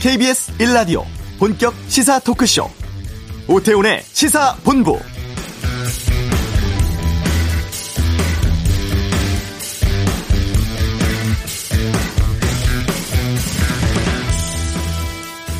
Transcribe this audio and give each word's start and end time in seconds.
KBS 0.00 0.52
1라디오 0.58 1.02
본격 1.40 1.74
시사 1.88 2.20
토크쇼 2.20 2.70
오태훈의 3.48 4.02
시사본부 4.04 4.96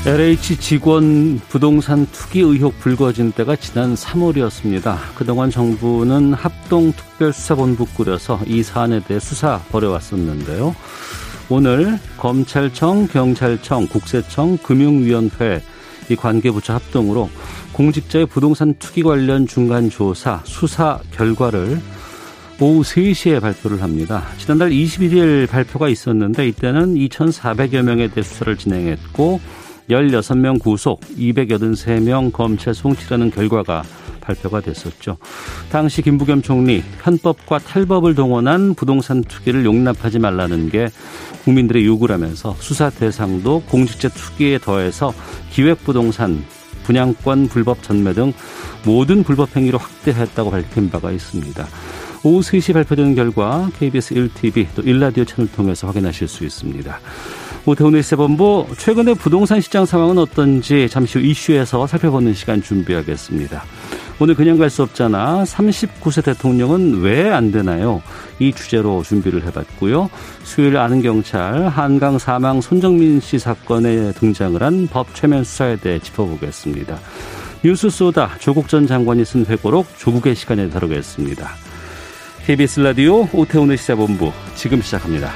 LH 0.07 0.61
직원 0.61 1.41
부동산 1.49 2.07
투기 2.13 2.39
의혹 2.39 2.79
불거진 2.79 3.33
때가 3.33 3.57
지난 3.57 3.95
3월이었습니다. 3.95 4.97
그동안 5.17 5.51
정부는 5.51 6.33
합동특별수사본부 6.33 7.87
꾸려서 7.95 8.41
이 8.47 8.63
사안에 8.63 9.01
대해 9.01 9.19
수사 9.19 9.59
벌여왔었는데요. 9.71 10.77
오늘 11.51 11.99
검찰청, 12.19 13.09
경찰청, 13.09 13.87
국세청, 13.87 14.59
금융위원회 14.59 15.63
이 16.11 16.17
관계부처 16.17 16.75
합동으로 16.75 17.31
공직자의 17.73 18.27
부동산 18.27 18.75
투기 18.75 19.03
관련 19.03 19.47
중간 19.47 19.89
조사 19.89 20.43
수사 20.45 20.99
결과를 21.13 21.81
오후 22.61 22.83
3시에 22.83 23.41
발표를 23.41 23.83
합니다. 23.83 24.25
지난달 24.37 24.71
21일 24.71 25.49
발표가 25.49 25.89
있었는데 25.89 26.49
이때는 26.49 26.95
2,400여 26.95 27.83
명에 27.83 28.09
대해 28.09 28.23
수사를 28.23 28.57
진행했고 28.57 29.41
16명 29.89 30.61
구속, 30.61 31.01
283명 31.01 32.33
검찰 32.33 32.75
송치라는 32.75 33.31
결과가 33.31 33.85
발표가 34.21 34.61
됐었죠. 34.61 35.17
당시 35.71 36.03
김부겸 36.03 36.43
총리 36.43 36.83
편법과 37.01 37.59
탈법을 37.61 38.15
동원한 38.15 38.75
부동산 38.75 39.23
투기를 39.23 39.65
용납하지 39.65 40.19
말라는 40.19 40.69
게 40.69 40.91
국민들의 41.49 41.87
요구라면서 41.87 42.57
수사 42.61 42.91
대상도 42.91 43.63
공직자 43.63 44.11
투기에 44.11 44.59
더해서 44.59 45.15
기획부동산, 45.51 46.45
분양권 46.85 47.49
불법 47.49 47.83
전매 47.83 48.13
등 48.13 48.35
모든 48.85 49.23
불법 49.23 49.57
행위로 49.57 49.79
확대했다고 49.79 50.51
밝힌 50.51 50.91
바가 50.91 51.11
있습니다. 51.11 51.67
오후 52.25 52.41
3시 52.41 52.75
발표되는 52.75 53.15
결과 53.15 53.71
KBS 53.79 54.15
1TV 54.15 54.67
또 54.75 54.83
1라디오 54.83 55.27
채널 55.27 55.51
통해서 55.51 55.87
확인하실 55.87 56.29
수 56.29 56.45
있습니다. 56.45 57.01
오태훈의 57.65 58.03
세본부 58.03 58.67
최근의 58.77 59.15
부동산 59.15 59.61
시장 59.61 59.87
상황은 59.87 60.19
어떤지 60.19 60.89
잠시 60.91 61.19
후 61.19 61.25
이슈에서 61.25 61.87
살펴보는 61.87 62.35
시간 62.35 62.63
준비하겠습니다. 62.63 63.65
오늘 64.21 64.35
그냥 64.35 64.59
갈 64.59 64.69
수 64.69 64.83
없잖아. 64.83 65.45
39세 65.45 66.25
대통령은 66.25 67.01
왜 67.03 67.31
안 67.31 67.53
되나요? 67.53 68.03
이 68.41 68.53
주제로 68.53 69.03
준비를 69.03 69.45
해봤고요. 69.47 70.11
수요일 70.43 70.77
아는 70.77 71.03
경찰 71.03 71.69
한강 71.69 72.19
사망 72.19 72.61
손정민 72.61 73.21
씨 73.21 73.39
사건에 73.39 74.13
등장을 74.13 74.61
한 74.63 74.89
법 74.91 75.15
최면 75.15 75.45
수사에 75.45 75.77
대해 75.77 75.99
짚어보겠습니다. 76.01 76.99
뉴스 77.65 77.91
쏘다 77.91 78.31
조국 78.41 78.69
전 78.69 78.87
장관이 78.87 79.25
쓴 79.25 79.45
회고록 79.47 79.87
조국의 79.99 80.35
시간에 80.35 80.69
다루겠습니다. 80.71 81.49
KBS 82.47 82.81
라디오 82.81 83.29
오태훈의 83.33 83.77
시사본부 83.77 84.33
지금 84.57 84.81
시작합니다. 84.83 85.31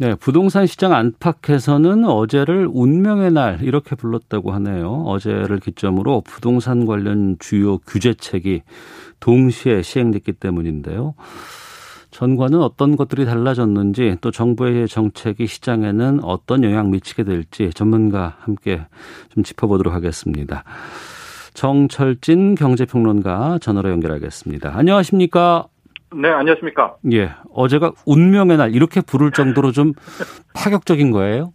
네, 0.00 0.14
부동산 0.14 0.64
시장 0.66 0.92
안팎에서는 0.92 2.04
어제를 2.04 2.68
운명의 2.70 3.32
날 3.32 3.58
이렇게 3.62 3.96
불렀다고 3.96 4.52
하네요. 4.52 5.02
어제를 5.06 5.58
기점으로 5.58 6.20
부동산 6.20 6.86
관련 6.86 7.36
주요 7.40 7.78
규제책이 7.78 8.62
동시에 9.18 9.82
시행됐기 9.82 10.34
때문인데요. 10.34 11.14
전과는 12.12 12.62
어떤 12.62 12.94
것들이 12.94 13.24
달라졌는지 13.24 14.18
또 14.20 14.30
정부의 14.30 14.86
정책이 14.86 15.48
시장에는 15.48 16.22
어떤 16.22 16.62
영향 16.62 16.92
미치게 16.92 17.24
될지 17.24 17.70
전문가 17.74 18.36
함께 18.38 18.80
좀 19.34 19.42
짚어보도록 19.42 19.92
하겠습니다. 19.92 20.62
정철진 21.54 22.54
경제평론가 22.54 23.58
전화로 23.60 23.90
연결하겠습니다. 23.90 24.76
안녕하십니까? 24.76 25.66
네, 26.14 26.28
안녕하십니까. 26.28 26.96
예. 27.12 27.30
어제가 27.52 27.92
운명의 28.06 28.56
날 28.56 28.74
이렇게 28.74 29.00
부를 29.00 29.30
정도로 29.30 29.72
좀 29.72 29.92
파격적인 30.54 31.10
거예요? 31.10 31.52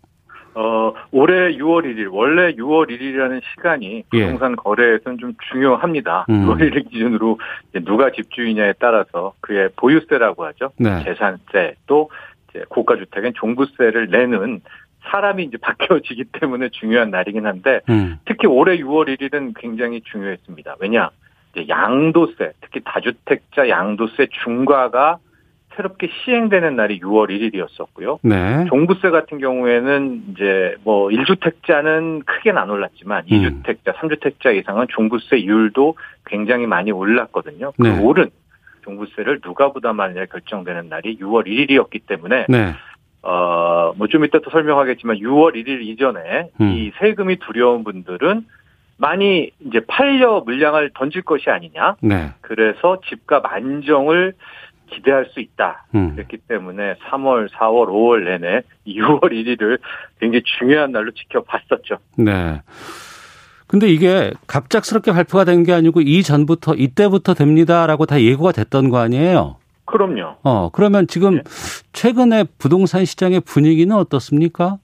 어, 0.55 0.93
올해 1.11 1.57
6월 1.57 1.83
1일, 1.83 2.09
원래 2.11 2.53
6월 2.53 2.87
1일이라는 2.87 3.41
시간이 3.55 4.03
예. 4.13 4.19
부동산 4.25 4.51
예. 4.51 4.55
거래에서는 4.55 5.17
좀 5.17 5.33
중요합니다. 5.51 6.27
음. 6.29 6.45
6월 6.45 6.59
1일 6.61 6.89
기준으로 6.91 7.39
누가 7.85 8.11
집주인냐에 8.11 8.73
따라서 8.79 9.33
그의 9.41 9.69
보유세라고 9.75 10.45
하죠. 10.45 10.71
네. 10.77 11.03
재산세 11.03 11.75
또 11.87 12.11
이제 12.49 12.63
고가주택엔 12.69 13.33
종부세를 13.35 14.09
내는 14.11 14.61
사람이 15.09 15.43
이제 15.45 15.57
바뀌어지기 15.61 16.25
때문에 16.39 16.69
중요한 16.69 17.09
날이긴 17.09 17.47
한데 17.47 17.81
음. 17.89 18.19
특히 18.25 18.47
올해 18.47 18.77
6월 18.77 19.07
1일은 19.17 19.53
굉장히 19.57 20.01
중요했습니다. 20.01 20.75
왜냐? 20.79 21.09
양도세, 21.67 22.53
특히 22.61 22.81
다주택자 22.83 23.69
양도세 23.69 24.27
중과가 24.43 25.17
새롭게 25.75 26.07
시행되는 26.23 26.75
날이 26.75 26.99
6월 26.99 27.29
1일이었었고요. 27.29 28.19
네. 28.21 28.65
종부세 28.69 29.09
같은 29.09 29.39
경우에는 29.39 30.23
이제 30.31 30.75
뭐 30.83 31.09
1주택자는 31.09 32.25
크게는 32.25 32.61
안 32.61 32.69
올랐지만 32.69 33.25
음. 33.31 33.63
2주택자, 33.63 33.95
3주택자 33.95 34.55
이상은 34.55 34.85
종부세율도 34.89 35.95
굉장히 36.25 36.67
많이 36.67 36.91
올랐거든요. 36.91 37.71
그 37.81 37.87
네. 37.87 37.99
오른 37.99 38.29
종부세를 38.83 39.39
누가 39.41 39.71
부담하느냐 39.71 40.25
결정되는 40.25 40.89
날이 40.89 41.17
6월 41.17 41.47
1일이었기 41.47 42.01
때문에 42.05 42.45
네. 42.49 42.73
어, 43.23 43.93
뭐 43.97 44.07
좀 44.09 44.25
이따 44.25 44.39
또 44.39 44.49
설명하겠지만 44.51 45.17
6월 45.17 45.55
1일 45.55 45.81
이전에 45.81 46.49
음. 46.61 46.69
이 46.69 46.91
세금이 46.99 47.37
두려운 47.39 47.83
분들은 47.83 48.45
많이 48.97 49.49
이제 49.65 49.81
팔려 49.87 50.41
물량을 50.41 50.91
던질 50.95 51.23
것이 51.23 51.49
아니냐. 51.49 51.95
네. 52.01 52.31
그래서 52.41 52.99
집값 53.09 53.43
안정을 53.45 54.33
기대할 54.89 55.25
수 55.33 55.39
있다. 55.39 55.87
음. 55.95 56.15
그렇기 56.15 56.37
때문에 56.47 56.95
3월, 57.09 57.49
4월, 57.51 57.87
5월 57.87 58.23
내내 58.25 58.61
6월 58.87 59.21
1일을 59.31 59.79
굉장히 60.19 60.43
중요한 60.59 60.91
날로 60.91 61.11
지켜봤었죠. 61.11 61.97
네. 62.17 62.61
근데 63.67 63.87
이게 63.87 64.31
갑작스럽게 64.45 65.11
발표가 65.13 65.45
된 65.45 65.63
게 65.63 65.73
아니고 65.73 66.01
이전부터 66.01 66.75
이때부터 66.75 67.33
됩니다라고 67.33 68.05
다 68.05 68.21
예고가 68.21 68.51
됐던 68.51 68.89
거 68.89 68.99
아니에요? 68.99 69.55
그럼요. 69.85 70.35
어, 70.43 70.69
그러면 70.71 71.07
지금 71.07 71.35
네. 71.37 71.41
최근에 71.93 72.45
부동산 72.59 73.03
시장의 73.05 73.39
분위기는 73.41 73.95
어떻습니까? 73.95 74.77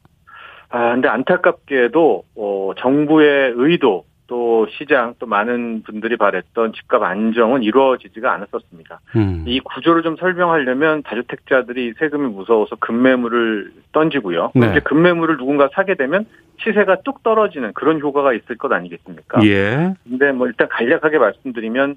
아, 0.70 0.92
근데 0.94 1.08
안타깝게도, 1.08 2.24
어, 2.36 2.72
정부의 2.78 3.54
의도, 3.56 4.06
또 4.28 4.68
시장, 4.70 5.16
또 5.18 5.26
많은 5.26 5.82
분들이 5.82 6.16
바랬던 6.16 6.74
집값 6.74 7.02
안정은 7.02 7.64
이루어지지가 7.64 8.32
않았었습니다. 8.32 9.00
음. 9.16 9.44
이 9.48 9.60
구조를 9.60 10.04
좀 10.04 10.18
설명하려면 10.18 11.02
다주택자들이 11.02 11.94
세금이 11.98 12.32
무서워서 12.34 12.76
금매물을 12.76 13.72
던지고요. 13.92 14.52
네. 14.54 14.70
이제 14.70 14.80
금매물을 14.82 15.38
누군가 15.38 15.68
사게 15.74 15.96
되면 15.96 16.28
시세가 16.64 16.98
뚝 17.04 17.24
떨어지는 17.24 17.74
그런 17.74 18.00
효과가 18.00 18.34
있을 18.34 18.56
것 18.58 18.72
아니겠습니까? 18.72 19.44
예. 19.46 19.96
근데 20.08 20.32
뭐 20.32 20.46
일단 20.46 20.70
간략하게 20.70 21.18
말씀드리면 21.18 21.96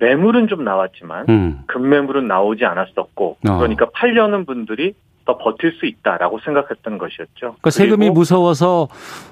매물은 0.00 0.48
좀 0.48 0.64
나왔지만 0.64 1.26
음. 1.28 1.58
금매물은 1.66 2.28
나오지 2.28 2.64
않았었고 2.64 3.36
어. 3.46 3.58
그러니까 3.58 3.90
팔려는 3.92 4.46
분들이 4.46 4.94
더 5.24 5.38
버틸 5.38 5.72
수 5.78 5.86
있다라고 5.86 6.40
생각했던 6.40 6.98
것이었죠. 6.98 7.32
그러니까 7.40 7.70
세금이 7.70 8.10
무서워서 8.10 8.88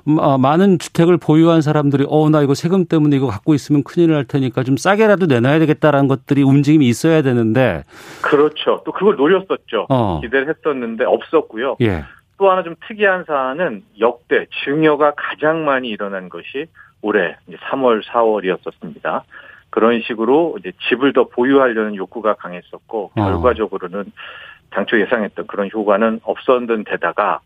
음, 0.07 0.19
어, 0.19 0.39
많은 0.39 0.79
주택을 0.79 1.17
보유한 1.17 1.63
사람들이 1.63 2.07
어 2.09 2.31
나 2.31 2.43
이거 2.43 2.55
세금 2.55 2.85
때문에 2.85 3.17
이거 3.17 3.27
갖고 3.27 3.55
있으면 3.55 3.83
큰일 3.83 4.13
날 4.13 4.25
테니까 4.25 4.63
좀 4.63 4.77
싸게라도 4.77 5.27
내놔야 5.27 5.59
되겠다라는 5.61 6.07
것들이 6.09 6.43
움직임이 6.43 6.87
있어야 6.89 7.23
되는데 7.23 7.85
그렇죠. 8.23 8.83
또 8.85 8.93
그걸 8.93 9.17
노렸었죠. 9.17 9.87
어. 9.89 10.21
기대를 10.23 10.49
했었는데 10.49 11.05
없었고요. 11.05 11.77
예. 11.81 12.05
또 12.39 12.51
하나 12.51 12.63
좀 12.63 12.75
특이한 12.87 13.25
사안은 13.27 13.83
역대 13.99 14.47
증여가 14.65 15.13
가장 15.17 15.65
많이 15.65 15.89
일어난 15.89 16.29
것이 16.29 16.67
올해 17.03 17.37
3월, 17.71 18.03
4월이었었습니다. 18.05 19.23
그런 19.71 20.01
식으로 20.03 20.57
이제 20.59 20.73
집을 20.89 21.13
더 21.13 21.25
보유하려는 21.29 21.97
욕구가 21.97 22.35
강했었고 22.35 23.13
어. 23.15 23.25
결과적으로는 23.25 24.13
당초 24.71 25.01
예상했던 25.01 25.47
그런 25.47 25.69
효과는 25.73 26.21
없었던 26.23 26.85
데다가 26.85 27.41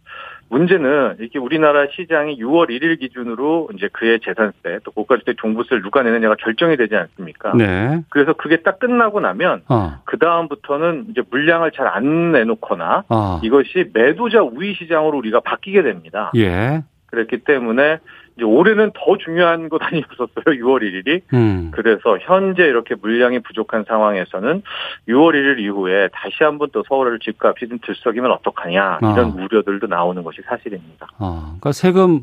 문제는 0.51 1.17
이렇게 1.19 1.39
우리나라 1.39 1.87
시장이 1.91 2.39
6월 2.39 2.69
1일 2.69 3.01
기준으로 3.01 3.71
이제 3.75 3.89
그의 3.93 4.21
재산세 4.21 4.81
또 4.85 4.91
고가주택 4.93 5.39
종부세를 5.39 5.83
누가 5.83 6.03
내느냐가 6.03 6.37
결정이 6.37 6.77
되지 6.77 6.95
않습니까? 6.95 7.55
네. 7.57 8.03
그래서 8.11 8.35
그게 8.35 8.59
딱 8.59 8.79
끝나고 8.79 9.21
나면 9.21 9.63
어. 9.69 9.95
그 10.05 10.19
다음부터는 10.19 11.07
이제 11.11 11.23
물량을 11.31 11.73
잘 11.73 11.85
안 11.87 12.33
내놓거나 12.33 13.05
어. 13.09 13.41
이것이 13.43 13.91
매도자 13.93 14.43
우위 14.43 14.75
시장으로 14.75 15.19
우리가 15.19 15.41
바뀌게 15.41 15.83
됩니다. 15.83 16.31
예. 16.37 16.83
그렇기 17.07 17.39
때문에 17.45 17.99
이제 18.37 18.45
올해는 18.45 18.91
더 18.95 19.17
중요한 19.19 19.69
것 19.69 19.81
아니었었어요. 19.83 20.45
6월 20.59 20.83
1일이. 20.83 21.21
음. 21.33 21.71
그래서 21.73 22.19
현재 22.21 22.65
이렇게 22.65 22.95
물량이 22.95 23.41
부족한 23.41 23.85
상황에서는 23.87 24.63
6월 25.09 25.35
1일 25.35 25.61
이후에 25.61 26.09
다시 26.13 26.43
한번 26.43 26.69
또 26.73 26.83
서울을 26.89 27.21
집값이 27.21 27.69
좀 27.69 27.79
들썩이면 27.85 28.31
어떡하냐 28.33 28.99
이런 29.03 29.19
아. 29.19 29.35
우려들도 29.37 29.87
나오는 29.87 30.23
것이 30.25 30.39
사실입니다. 30.47 31.07
아, 31.19 31.43
그러니까 31.47 31.73
세금 31.73 32.23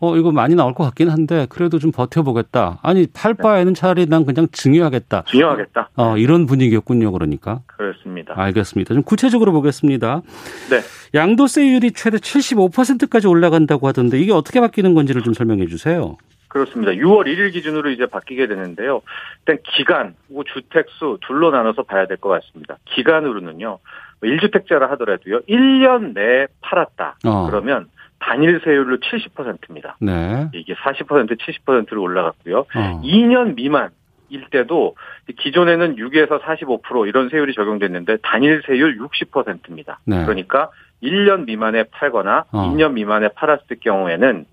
어 0.00 0.16
이거 0.16 0.32
많이 0.32 0.54
나올 0.54 0.74
것 0.74 0.84
같긴 0.84 1.08
한데 1.08 1.46
그래도 1.48 1.78
좀 1.78 1.92
버텨보겠다. 1.92 2.80
아니 2.82 3.06
팔 3.12 3.34
바에는 3.34 3.74
차라리 3.74 4.06
난 4.06 4.24
그냥 4.24 4.48
증여하겠다. 4.50 5.24
증여하겠다. 5.28 5.90
어 5.96 6.16
이런 6.16 6.46
분위기였군요. 6.46 7.12
그러니까. 7.12 7.60
그렇습니다. 7.66 8.34
알겠습니다. 8.36 8.94
좀 8.94 9.02
구체적으로 9.04 9.52
보겠습니다. 9.52 10.22
네. 10.70 10.80
양도세율이 11.14 11.92
최대 11.92 12.16
75%까지 12.16 13.28
올라간다고 13.28 13.86
하던데 13.86 14.18
이게 14.18 14.32
어떻게 14.32 14.60
바뀌는 14.60 14.94
건지를 14.94 15.22
좀 15.22 15.34
설 15.34 15.43
명해 15.44 15.66
주세요. 15.66 16.16
그렇습니다. 16.48 16.92
6월 16.92 17.26
1일 17.26 17.52
기준으로 17.52 17.90
이제 17.90 18.06
바뀌게 18.06 18.46
되는데요. 18.46 19.02
일단 19.40 19.58
기간, 19.64 20.14
주택수 20.52 21.18
둘로 21.26 21.50
나눠서 21.50 21.82
봐야 21.82 22.06
될 22.06 22.16
것 22.16 22.28
같습니다. 22.28 22.76
기간으로는요. 22.84 23.78
1주택자라 24.22 24.78
뭐 24.80 24.88
하더라도요. 24.90 25.40
1년 25.48 26.14
내에 26.14 26.46
팔았다. 26.60 27.16
어. 27.24 27.46
그러면 27.50 27.88
단일 28.20 28.60
세율로 28.64 28.98
70%입니다. 28.98 29.96
네. 30.00 30.48
이게 30.54 30.74
40% 30.74 31.36
70%로 31.38 32.00
올라갔고요. 32.00 32.58
어. 32.60 33.00
2년 33.02 33.54
미만 33.56 33.90
일 34.30 34.46
때도 34.50 34.94
기존에는 35.38 35.96
6에서 35.96 36.40
45% 36.40 37.06
이런 37.08 37.28
세율이 37.28 37.52
적용됐는데 37.54 38.18
단일 38.22 38.62
세율 38.66 38.96
60%입니다. 38.98 39.98
네. 40.06 40.24
그러니까 40.24 40.70
1년 41.02 41.44
미만에 41.46 41.84
팔거나 41.90 42.44
어. 42.52 42.72
2년 42.72 42.92
미만에 42.92 43.28
팔았을 43.34 43.76
경우에는 43.80 44.46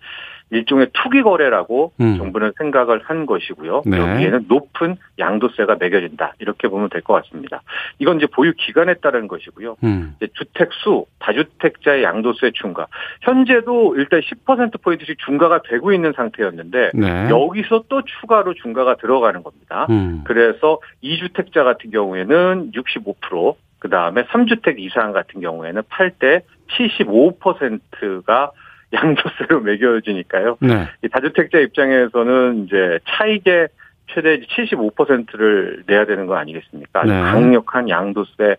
일종의 0.52 0.88
투기 0.94 1.22
거래라고 1.22 1.94
음. 2.00 2.18
정부는 2.18 2.54
생각을 2.58 3.02
한 3.04 3.26
것이고요. 3.26 3.84
네. 3.86 3.98
여기에는 3.98 4.46
높은 4.48 4.96
양도세가 5.18 5.78
매겨진다. 5.80 6.34
이렇게 6.40 6.68
보면 6.68 6.90
될 6.90 7.02
것 7.02 7.14
같습니다. 7.24 7.62
이건 8.00 8.18
이제 8.18 8.28
보유 8.28 8.54
기간에 8.56 8.96
따른 8.96 9.28
것이고요. 9.28 9.78
음. 9.84 10.16
주택 10.34 10.72
수, 10.74 11.06
다주택자의 11.20 12.04
양도세 12.04 12.52
중과. 12.54 12.88
현재도 13.22 13.96
일단 13.98 14.22
10% 14.22 14.82
포인트씩 14.82 15.18
중과가 15.26 15.62
되고 15.64 15.92
있는 15.94 16.14
상태였는데 16.14 16.92
네. 16.94 17.30
여기서 17.30 17.86
또 17.90 18.02
추가로 18.04 18.54
중과가 18.56 18.96
들어가는 18.98 19.42
겁니다. 19.44 19.88
음. 19.90 20.22
그래서 20.26 20.80
2주택자 21.04 21.64
같은 21.64 21.90
경우에는 21.92 22.72
65%, 22.74 23.56
그 23.80 23.90
다음에 23.90 24.24
3주택 24.26 24.80
이상 24.80 25.12
같은 25.12 25.42
경우에는 25.42 25.82
팔때 25.90 26.44
75%가 26.70 28.52
양도세로 28.94 29.62
매겨지니까요. 29.62 30.58
네. 30.62 30.88
이 31.04 31.10
다주택자 31.10 31.60
입장에서는 31.60 32.66
이제 32.66 33.00
차익의 33.08 33.70
최대 34.14 34.42
75%를 34.42 35.84
내야 35.88 36.06
되는 36.06 36.26
거 36.28 36.36
아니겠습니까? 36.36 37.04
네. 37.06 37.22
강력한 37.22 37.88
양도세 37.90 38.56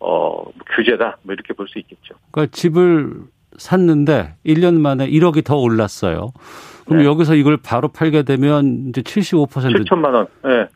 어 0.00 0.44
규제다. 0.74 1.18
뭐 1.22 1.32
이렇게 1.32 1.54
볼 1.54 1.68
수 1.68 1.78
있겠죠. 1.78 2.14
그러니까 2.30 2.50
집을 2.54 3.12
샀는데 3.58 4.34
1년 4.44 4.78
만에 4.80 5.08
1억이 5.08 5.44
더 5.44 5.56
올랐어요. 5.56 6.32
그럼 6.84 6.98
네. 7.00 7.04
여기서 7.06 7.34
이걸 7.34 7.56
바로 7.56 7.88
팔게 7.88 8.22
되면 8.24 8.88
이제 8.88 9.00
75% 9.02 9.48
7천만 9.84 10.12
원. 10.14 10.26
네. 10.44 10.66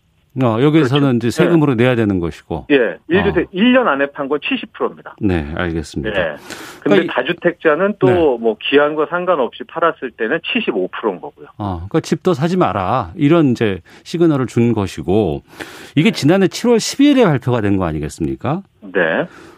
어, 0.42 0.58
여기서는 0.60 1.00
그렇죠. 1.02 1.16
이제 1.16 1.30
세금으로 1.30 1.74
네. 1.74 1.84
내야 1.84 1.96
되는 1.96 2.20
것이고. 2.20 2.66
예. 2.70 2.76
1주택 3.10 3.46
어. 3.46 3.50
1년 3.52 3.86
안에 3.88 4.06
판 4.12 4.28
건 4.28 4.38
70%입니다. 4.38 5.16
네, 5.20 5.52
알겠습니다. 5.56 6.18
네. 6.18 6.36
근데 6.82 6.96
그러니까 6.96 7.14
다주택자는 7.14 7.94
또뭐 7.98 8.14
네. 8.38 8.42
뭐 8.42 8.56
기한과 8.60 9.06
상관없이 9.10 9.64
팔았을 9.64 10.12
때는 10.12 10.38
75%인 10.38 11.20
거고요. 11.20 11.46
어, 11.58 11.74
그러니까 11.88 12.00
집도 12.00 12.32
사지 12.32 12.56
마라. 12.56 13.12
이런 13.16 13.50
이제 13.50 13.80
시그널을 14.04 14.46
준 14.46 14.72
것이고 14.72 15.42
이게 15.96 16.10
지난해 16.12 16.46
7월 16.46 16.76
12일에 16.76 17.24
발표가 17.24 17.60
된 17.60 17.76
거 17.76 17.84
아니겠습니까? 17.86 18.62
네. 18.82 19.00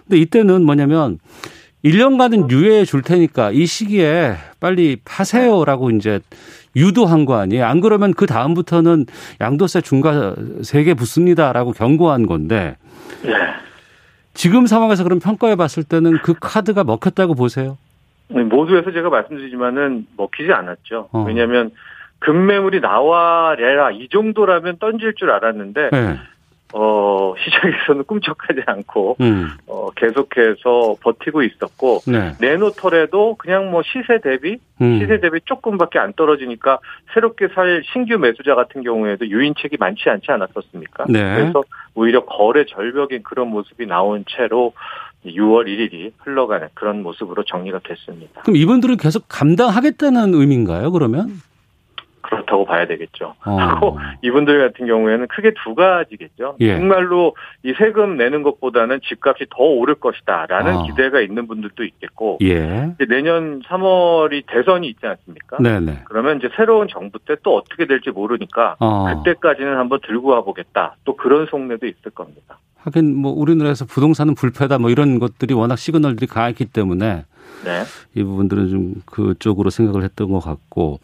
근데 0.08 0.18
이때는 0.18 0.64
뭐냐면 0.64 1.18
1년간은 1.84 2.50
유예해 2.50 2.84
줄 2.84 3.02
테니까 3.02 3.50
이 3.50 3.66
시기에 3.66 4.36
빨리 4.60 4.96
파세요라고 5.04 5.90
이제 5.90 6.20
유도한 6.76 7.24
거 7.24 7.36
아니에요. 7.36 7.64
안 7.64 7.80
그러면 7.80 8.14
그 8.14 8.26
다음부터는 8.26 9.06
양도세 9.40 9.80
중과 9.82 10.34
세개 10.62 10.94
붙습니다라고 10.94 11.72
경고한 11.72 12.26
건데. 12.26 12.76
네. 13.22 13.32
지금 14.34 14.66
상황에서 14.66 15.04
그럼 15.04 15.20
평가해 15.20 15.56
봤을 15.56 15.84
때는 15.84 16.18
그 16.22 16.34
카드가 16.40 16.84
먹혔다고 16.84 17.34
보세요? 17.34 17.76
모두에서 18.28 18.90
제가 18.90 19.10
말씀드리지만은 19.10 20.06
먹히지 20.16 20.52
않았죠. 20.52 21.10
어. 21.12 21.24
왜냐하면 21.26 21.70
금매물이 22.20 22.80
나와래라 22.80 23.90
이 23.90 24.08
정도라면 24.08 24.78
던질 24.78 25.14
줄 25.16 25.30
알았는데 25.30 25.90
네. 25.90 26.18
어, 26.72 27.34
시장에서는 27.38 28.04
꿈쩍하지 28.04 28.62
않고, 28.66 29.16
음. 29.20 29.50
어, 29.66 29.90
계속해서 29.90 30.96
버티고 31.00 31.42
있었고, 31.42 32.00
네. 32.06 32.32
내놓더라도 32.40 33.36
그냥 33.36 33.70
뭐 33.70 33.82
시세 33.82 34.20
대비, 34.22 34.58
음. 34.80 34.98
시세 34.98 35.20
대비 35.20 35.40
조금밖에 35.44 35.98
안 35.98 36.12
떨어지니까 36.14 36.78
새롭게 37.12 37.48
살 37.54 37.82
신규 37.92 38.18
매수자 38.18 38.54
같은 38.54 38.82
경우에도 38.82 39.26
유인책이 39.26 39.76
많지 39.78 40.08
않지 40.08 40.30
않았었습니까? 40.30 41.04
네. 41.08 41.34
그래서 41.36 41.62
오히려 41.94 42.24
거래 42.24 42.64
절벽인 42.64 43.22
그런 43.22 43.48
모습이 43.48 43.86
나온 43.86 44.24
채로 44.28 44.72
6월 45.26 45.66
1일이 45.66 46.12
흘러가는 46.18 46.68
그런 46.74 47.02
모습으로 47.02 47.44
정리가 47.44 47.80
됐습니다. 47.84 48.42
그럼 48.42 48.56
이분들은 48.56 48.96
계속 48.96 49.24
감당하겠다는 49.28 50.34
의미인가요, 50.34 50.90
그러면? 50.90 51.40
그렇다고 52.32 52.64
봐야 52.64 52.86
되겠죠. 52.86 53.34
어. 53.44 53.56
하고 53.60 53.98
이분들 54.22 54.70
같은 54.70 54.86
경우에는 54.86 55.26
크게 55.28 55.52
두 55.62 55.74
가지겠죠. 55.74 56.56
예. 56.60 56.76
정말로 56.76 57.36
이 57.62 57.74
세금 57.76 58.16
내는 58.16 58.42
것보다는 58.42 59.00
집값이 59.02 59.46
더 59.50 59.62
오를 59.62 59.94
것이다라는 59.96 60.76
어. 60.76 60.82
기대가 60.86 61.20
있는 61.20 61.46
분들도 61.46 61.84
있겠고 61.84 62.38
예. 62.42 62.94
내년 63.08 63.60
3월이 63.62 64.44
대선이 64.46 64.88
있지 64.88 65.06
않습니까? 65.06 65.58
네네. 65.58 66.04
그러면 66.06 66.38
이제 66.38 66.48
새로운 66.56 66.88
정부 66.88 67.18
때 67.18 67.42
또 67.42 67.56
어떻게 67.56 67.86
될지 67.86 68.10
모르니까 68.10 68.76
어. 68.78 69.22
그때까지는 69.22 69.76
한번 69.76 70.00
들고 70.06 70.28
와보겠다. 70.28 70.96
또 71.04 71.16
그런 71.16 71.46
속내도 71.46 71.86
있을 71.86 72.10
겁니다. 72.14 72.58
하긴 72.78 73.16
뭐 73.16 73.32
우리나라에서 73.32 73.84
부동산은 73.84 74.34
불패다 74.34 74.78
뭐 74.78 74.90
이런 74.90 75.18
것들이 75.18 75.54
워낙 75.54 75.76
시그널들이 75.76 76.26
강했기 76.26 76.66
때문에 76.66 77.24
네. 77.64 77.82
이 78.14 78.22
부분들은 78.22 78.68
좀 78.70 78.94
그쪽으로 79.06 79.70
생각을 79.70 80.02
했던 80.02 80.30
것 80.30 80.40
같고 80.40 80.98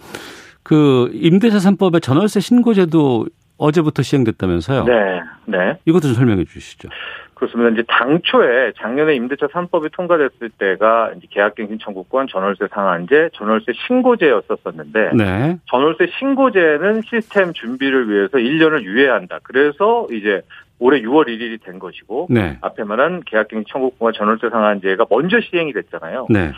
그 0.68 1.10
임대차 1.14 1.56
3법의 1.56 2.02
전월세 2.02 2.40
신고제도 2.40 3.24
어제부터 3.56 4.02
시행됐다면서요? 4.02 4.84
네, 4.84 5.20
네. 5.46 5.78
이것도 5.86 6.08
좀 6.08 6.12
설명해 6.12 6.44
주시죠. 6.44 6.90
그렇습니다. 7.32 7.70
이제 7.70 7.82
당초에 7.88 8.72
작년에 8.76 9.14
임대차 9.14 9.46
3법이 9.46 9.90
통과됐을 9.92 10.50
때가 10.58 11.12
이제 11.16 11.26
계약갱신 11.30 11.78
청구권, 11.82 12.26
전월세 12.30 12.66
상한제, 12.70 13.30
전월세 13.32 13.72
신고제였었었는데 13.86 15.12
네. 15.14 15.56
전월세 15.70 16.08
신고제는 16.18 17.00
시스템 17.08 17.54
준비를 17.54 18.10
위해서 18.10 18.36
1년을 18.36 18.82
유예한다. 18.82 19.38
그래서 19.44 20.06
이제 20.12 20.42
올해 20.78 21.00
6월 21.00 21.28
1일이 21.28 21.64
된 21.64 21.78
것이고 21.78 22.26
네. 22.28 22.58
앞에 22.60 22.84
말한 22.84 23.22
계약갱신 23.24 23.64
청구권과 23.72 24.12
전월세 24.18 24.50
상한제가 24.50 25.06
먼저 25.08 25.40
시행이 25.40 25.72
됐잖아요. 25.72 26.26
네. 26.28 26.52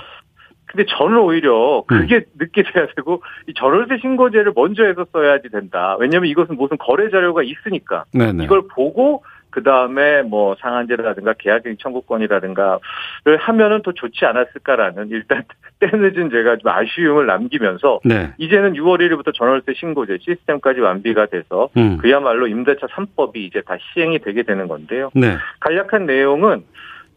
근데 0.70 0.84
저는 0.88 1.18
오히려 1.18 1.82
그게 1.86 2.16
음. 2.16 2.22
늦게 2.38 2.62
돼야 2.62 2.86
되고 2.94 3.22
이 3.48 3.54
전월세 3.54 3.98
신고제를 4.00 4.52
먼저 4.54 4.84
해서 4.84 5.04
써야지 5.12 5.48
된다. 5.50 5.96
왜냐하면 5.98 6.30
이것은 6.30 6.56
무슨 6.56 6.78
거래 6.78 7.10
자료가 7.10 7.42
있으니까 7.42 8.04
네네. 8.12 8.44
이걸 8.44 8.62
보고 8.68 9.24
그 9.50 9.64
다음에 9.64 10.22
뭐 10.22 10.54
상한제라든가 10.60 11.34
계약갱 11.36 11.78
청구권이라든가를 11.80 13.36
하면은 13.40 13.82
더 13.82 13.90
좋지 13.90 14.24
않았을까라는 14.24 15.08
일단 15.10 15.42
때늦은 15.80 16.30
제가 16.30 16.58
좀 16.58 16.70
아쉬움을 16.70 17.26
남기면서 17.26 17.98
네. 18.04 18.32
이제는 18.38 18.74
6월 18.74 19.00
1일부터 19.00 19.34
전월세 19.34 19.74
신고제 19.74 20.18
시스템까지 20.20 20.78
완비가 20.78 21.26
돼서 21.26 21.68
음. 21.76 21.98
그야말로 21.98 22.46
임대차 22.46 22.86
3법이 22.86 23.38
이제 23.38 23.60
다 23.62 23.76
시행이 23.92 24.20
되게 24.20 24.44
되는 24.44 24.68
건데요. 24.68 25.10
네. 25.14 25.36
간략한 25.58 26.06
내용은 26.06 26.62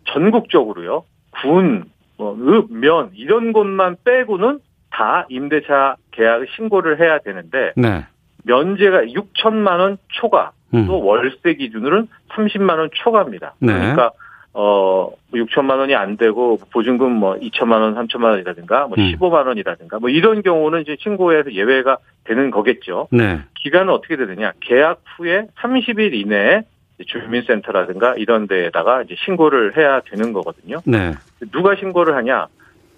전국적으로요. 0.05 1.03
군, 1.41 1.85
뭐, 2.17 2.35
읍, 2.35 2.71
면, 2.71 3.11
이런 3.15 3.53
곳만 3.53 3.97
빼고는 4.03 4.59
다 4.91 5.25
임대차 5.29 5.95
계약을 6.11 6.47
신고를 6.55 6.99
해야 6.99 7.19
되는데, 7.19 7.73
네. 7.75 8.05
면제가 8.43 9.03
6천만 9.05 9.79
원 9.79 9.97
초과, 10.09 10.51
음. 10.73 10.85
또 10.87 11.03
월세 11.03 11.55
기준으로는 11.55 12.07
30만 12.29 12.77
원 12.77 12.89
초과입니다. 12.93 13.55
네. 13.59 13.73
그러니까, 13.73 14.11
어, 14.53 15.09
6천만 15.33 15.65
뭐 15.65 15.75
원이 15.77 15.95
안 15.95 16.17
되고, 16.17 16.59
보증금 16.71 17.11
뭐 17.11 17.35
2천만 17.39 17.81
원, 17.81 17.95
3천만 17.95 18.25
원이라든가, 18.25 18.87
뭐 18.87 18.95
음. 18.97 19.11
15만 19.11 19.47
원이라든가, 19.47 19.99
뭐 19.99 20.09
이런 20.09 20.43
경우는 20.43 20.81
이제 20.81 20.95
신고에서 20.99 21.53
예외가 21.53 21.97
되는 22.25 22.51
거겠죠. 22.51 23.07
네. 23.11 23.41
기간은 23.55 23.91
어떻게 23.91 24.15
되느냐. 24.15 24.53
계약 24.59 25.01
후에 25.17 25.47
30일 25.55 26.13
이내에 26.13 26.63
주민센터라든가 27.05 28.15
이런 28.15 28.47
데에다가 28.47 29.01
이제 29.03 29.15
신고를 29.25 29.77
해야 29.77 30.01
되는 30.01 30.33
거거든요. 30.33 30.81
네. 30.85 31.13
누가 31.51 31.75
신고를 31.75 32.15
하냐? 32.15 32.47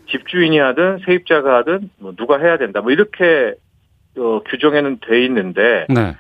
집주인이 0.10 0.58
하든 0.60 1.00
세입자가 1.06 1.58
하든 1.58 1.90
뭐 2.00 2.14
누가 2.16 2.38
해야 2.38 2.58
된다. 2.58 2.82
뭐 2.82 2.92
이렇게 2.92 3.56
어, 4.18 4.42
규정에는 4.46 5.00
돼 5.02 5.24
있는데 5.26 5.86
네. 5.90 6.16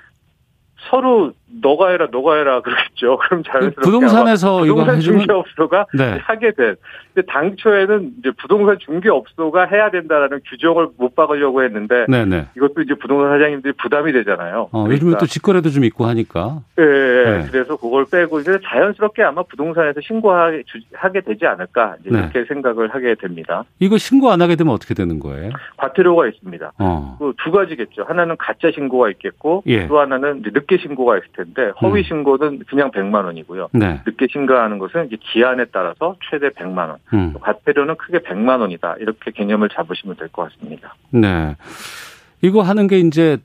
서로 0.89 1.34
너가 1.62 1.89
해라 1.89 2.07
너가 2.12 2.35
해라 2.38 2.62
그러겠죠. 2.62 3.17
그럼 3.27 3.43
자연스럽게 3.43 3.81
부동산에서 3.81 4.59
부동산 4.59 5.00
중개업소가 5.00 5.85
네. 5.97 6.17
하게 6.21 6.51
된. 6.51 6.75
근데 7.13 7.25
당초에는 7.31 8.12
이제 8.19 8.31
부동산 8.38 8.77
중개업소가 8.79 9.65
해야 9.65 9.89
된다라는 9.89 10.41
규정을 10.50 10.89
못 10.97 11.15
박으려고 11.15 11.63
했는데 11.63 12.05
네네. 12.07 12.25
네. 12.25 12.47
이것도 12.57 12.81
이제 12.81 12.93
부동산 12.95 13.31
사장님들이 13.31 13.74
부담이 13.81 14.12
되잖아요. 14.12 14.69
어, 14.71 14.83
그러니까. 14.83 14.93
요즘에 14.93 15.17
또 15.19 15.25
직거래도 15.25 15.69
좀 15.69 15.85
있고 15.85 16.05
하니까. 16.05 16.62
예, 16.77 16.83
네, 16.83 17.38
네. 17.39 17.47
그래서 17.51 17.77
그걸 17.77 18.05
빼고 18.12 18.41
이제 18.41 18.57
자연스럽게 18.65 19.24
아마 19.24 19.43
부동산에서 19.43 20.01
신고하게 20.01 20.63
하게 20.93 21.21
되지 21.21 21.45
않을까 21.45 21.95
네. 22.03 22.19
이렇게 22.19 22.39
네. 22.39 22.45
생각을 22.45 22.93
하게 22.93 23.15
됩니다. 23.15 23.63
이거 23.79 23.97
신고 23.97 24.31
안 24.31 24.41
하게 24.41 24.55
되면 24.55 24.74
어떻게 24.74 24.93
되는 24.93 25.19
거예요? 25.19 25.51
과태료가 25.77 26.27
있습니다. 26.27 26.74
어. 26.79 27.17
그두 27.19 27.51
가지겠죠. 27.51 28.03
하나는 28.03 28.35
가짜 28.38 28.71
신고가 28.74 29.09
있겠고 29.12 29.63
예. 29.67 29.88
또 29.88 30.00
하나는 30.00 30.41
늦게 30.43 30.77
신고가 30.77 31.17
있을 31.17 31.27
텐데. 31.33 31.44
텐데 31.45 31.71
허위 31.81 32.01
음. 32.01 32.03
신고는 32.03 32.59
그냥 32.67 32.91
100만 32.91 33.25
원이고요. 33.25 33.69
네. 33.73 34.01
늦게 34.05 34.27
신고하는 34.31 34.79
것은 34.79 35.07
이제 35.07 35.17
기한에 35.21 35.65
따라서 35.71 36.15
최대 36.29 36.49
100만 36.49 36.89
원. 36.89 36.97
음. 37.13 37.33
과태료는 37.39 37.95
크게 37.97 38.19
100만 38.19 38.59
원이다. 38.61 38.95
이렇게 38.99 39.31
개념을 39.31 39.69
잡으시면 39.69 40.15
될 40.17 40.29
것 40.29 40.49
같습니다. 40.51 40.95
네. 41.11 41.55
이거 42.41 42.61
하는 42.61 42.87
게 42.87 42.99
이제 42.99 43.37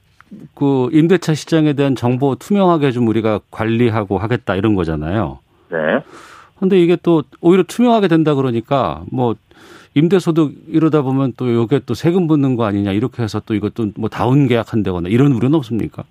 그 0.54 0.88
임대차 0.92 1.34
시장에 1.34 1.72
대한 1.72 1.94
정보 1.96 2.34
투명하게 2.36 2.92
좀 2.92 3.08
우리가 3.08 3.40
관리하고 3.50 4.18
하겠다 4.18 4.54
이런 4.56 4.74
거잖아요. 4.74 5.38
네. 5.70 5.78
근데 6.58 6.78
이게 6.78 6.96
또 7.02 7.22
오히려 7.40 7.62
투명하게 7.62 8.08
된다 8.08 8.34
그러니까 8.34 9.02
뭐 9.10 9.34
임대소득 9.94 10.54
이러다 10.68 11.02
보면 11.02 11.32
또 11.36 11.48
이게 11.48 11.80
또 11.84 11.94
세금 11.94 12.26
붙는 12.28 12.54
거 12.56 12.64
아니냐 12.64 12.92
이렇게 12.92 13.22
해서 13.22 13.40
또 13.44 13.54
이것도 13.54 13.92
뭐 13.96 14.08
다운 14.08 14.46
계약한다거나 14.46 15.08
이런 15.08 15.32
우려는 15.32 15.56
없습니까? 15.56 16.04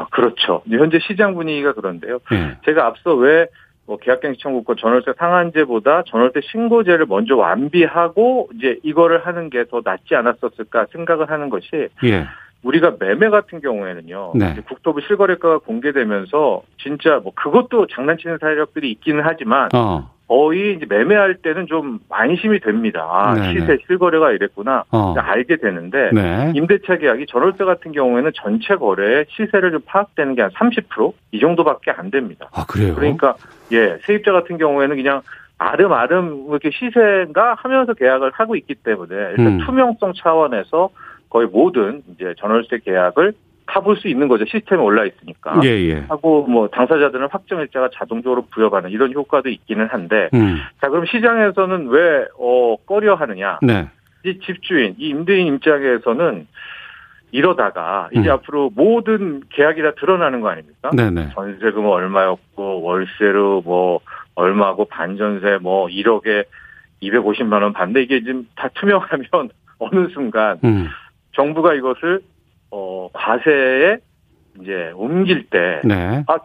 아, 0.00 0.06
그렇죠. 0.10 0.62
현재 0.68 0.98
시장 1.00 1.34
분위기가 1.34 1.72
그런데요. 1.72 2.18
네. 2.30 2.56
제가 2.64 2.86
앞서 2.86 3.14
왜 3.14 3.46
뭐 3.90 3.96
계약갱신 3.96 4.38
청구권 4.40 4.76
전월세 4.76 5.14
상한제보다 5.18 6.04
전월세 6.06 6.42
신고제를 6.52 7.06
먼저 7.06 7.34
완비하고 7.34 8.50
이제 8.54 8.78
이거를 8.84 9.26
하는 9.26 9.50
게 9.50 9.64
더 9.64 9.82
낫지 9.84 10.14
않았었을까 10.14 10.86
생각을 10.92 11.28
하는 11.28 11.50
것이 11.50 11.88
예. 12.04 12.24
우리가 12.62 12.96
매매 13.00 13.28
같은 13.30 13.60
경우에는요. 13.60 14.32
네. 14.34 14.56
국토부 14.68 15.00
실거래가가 15.00 15.58
공개되면서 15.58 16.62
진짜 16.82 17.20
뭐 17.22 17.32
그것도 17.34 17.86
장난치는 17.86 18.38
사례력들이 18.38 18.90
있기는 18.92 19.22
하지만 19.24 19.68
어. 19.74 20.10
거의 20.28 20.76
이제 20.76 20.86
매매할 20.88 21.36
때는 21.36 21.66
좀 21.66 21.98
안심이 22.08 22.60
됩니다. 22.60 23.00
아, 23.10 23.34
시세 23.50 23.78
실거래가 23.86 24.30
이랬구나 24.30 24.84
어. 24.92 25.14
알게 25.18 25.56
되는데 25.56 26.10
네. 26.12 26.52
임대차 26.54 26.98
계약이 26.98 27.26
전월세 27.26 27.64
같은 27.64 27.90
경우에는 27.90 28.30
전체 28.36 28.76
거래의 28.76 29.26
시세를 29.30 29.72
좀 29.72 29.80
파악되는 29.86 30.36
게 30.36 30.42
한 30.42 30.50
30%이 30.50 31.40
정도밖에 31.40 31.90
안 31.90 32.10
됩니다. 32.12 32.48
아 32.52 32.64
그래요? 32.66 32.94
그러니까 32.94 33.34
예 33.72 33.98
세입자 34.06 34.30
같은 34.32 34.56
경우에는 34.58 34.94
그냥 34.94 35.22
아름아름 35.58 36.46
이렇게 36.48 36.70
시세인가 36.70 37.54
하면서 37.58 37.92
계약을 37.92 38.30
하고 38.32 38.54
있기 38.56 38.76
때문에 38.76 39.14
일단 39.30 39.46
음. 39.46 39.58
투명성 39.66 40.12
차원에서 40.16 40.90
거의 41.30 41.46
모든 41.46 42.02
이제 42.12 42.34
전월세 42.38 42.80
계약을 42.84 43.32
타볼 43.66 43.96
수 43.98 44.08
있는 44.08 44.28
거죠. 44.28 44.44
시스템에 44.46 44.82
올라 44.82 45.04
있으니까. 45.06 45.60
예, 45.64 45.68
예. 45.68 46.04
하고 46.08 46.44
뭐 46.46 46.68
당사자들은 46.68 47.28
확정 47.30 47.60
일자가 47.60 47.88
자동적으로 47.94 48.46
부여받는 48.50 48.90
이런 48.90 49.12
효과도 49.12 49.48
있기는 49.48 49.86
한데 49.86 50.28
음. 50.34 50.58
자 50.80 50.88
그럼 50.88 51.06
시장에서는 51.06 51.88
왜 51.88 52.26
어, 52.38 52.76
꺼려 52.84 53.14
하느냐? 53.14 53.60
네. 53.62 53.88
이 54.24 54.38
집주인, 54.40 54.96
이 54.98 55.08
임대인 55.08 55.54
입장에서는 55.54 56.46
이러다가 57.32 58.08
이제 58.12 58.28
음. 58.28 58.32
앞으로 58.32 58.70
모든 58.74 59.40
계약이 59.50 59.80
다 59.82 59.92
드러나는 59.98 60.40
거 60.40 60.48
아닙니까? 60.48 60.90
네네. 60.90 61.30
전세금 61.34 61.86
얼마였고 61.86 62.82
월세로 62.82 63.62
뭐 63.64 64.00
얼마고 64.34 64.86
반전세 64.86 65.58
뭐 65.62 65.86
1억에 65.86 66.44
250만 67.02 67.62
원 67.62 67.72
받는데 67.72 68.02
이게 68.02 68.20
지금 68.20 68.46
다 68.56 68.68
투명하면 68.74 69.26
어느 69.78 70.08
순간 70.08 70.58
음. 70.64 70.88
정부가 71.32 71.74
이것을 71.74 72.20
어, 72.70 73.08
과세에 73.12 73.98
이제 74.60 74.92
옮길 74.94 75.46
때, 75.48 75.80
네. 75.84 76.24
아, 76.28 76.36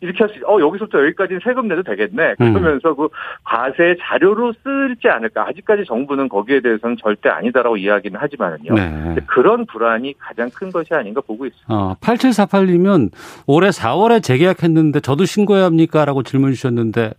이렇게 0.00 0.18
할 0.24 0.28
수, 0.28 0.40
어, 0.46 0.60
여기서부터 0.60 0.98
여기까지는 1.00 1.40
세금 1.42 1.66
내도 1.68 1.82
되겠네. 1.82 2.34
음. 2.40 2.52
그러면서 2.52 2.90
음. 2.90 2.96
그 2.96 3.08
과세 3.42 3.96
자료로 4.00 4.52
쓰지 4.52 5.08
않을까. 5.08 5.46
아직까지 5.48 5.84
정부는 5.86 6.28
거기에 6.28 6.60
대해서는 6.60 6.96
절대 7.02 7.30
아니다라고 7.30 7.78
이야기는 7.78 8.20
하지만은요. 8.20 8.74
네. 8.74 9.16
그런 9.26 9.64
불안이 9.64 10.14
가장 10.18 10.50
큰 10.50 10.70
것이 10.70 10.92
아닌가 10.92 11.22
보고 11.22 11.46
있습니다. 11.46 11.74
어, 11.74 11.94
8748이면 12.00 13.10
올해 13.46 13.68
4월에 13.70 14.22
재계약했는데 14.22 15.00
저도 15.00 15.24
신고해야 15.24 15.64
합니까? 15.64 16.04
라고 16.04 16.22
질문 16.22 16.52
주셨는데. 16.52 17.12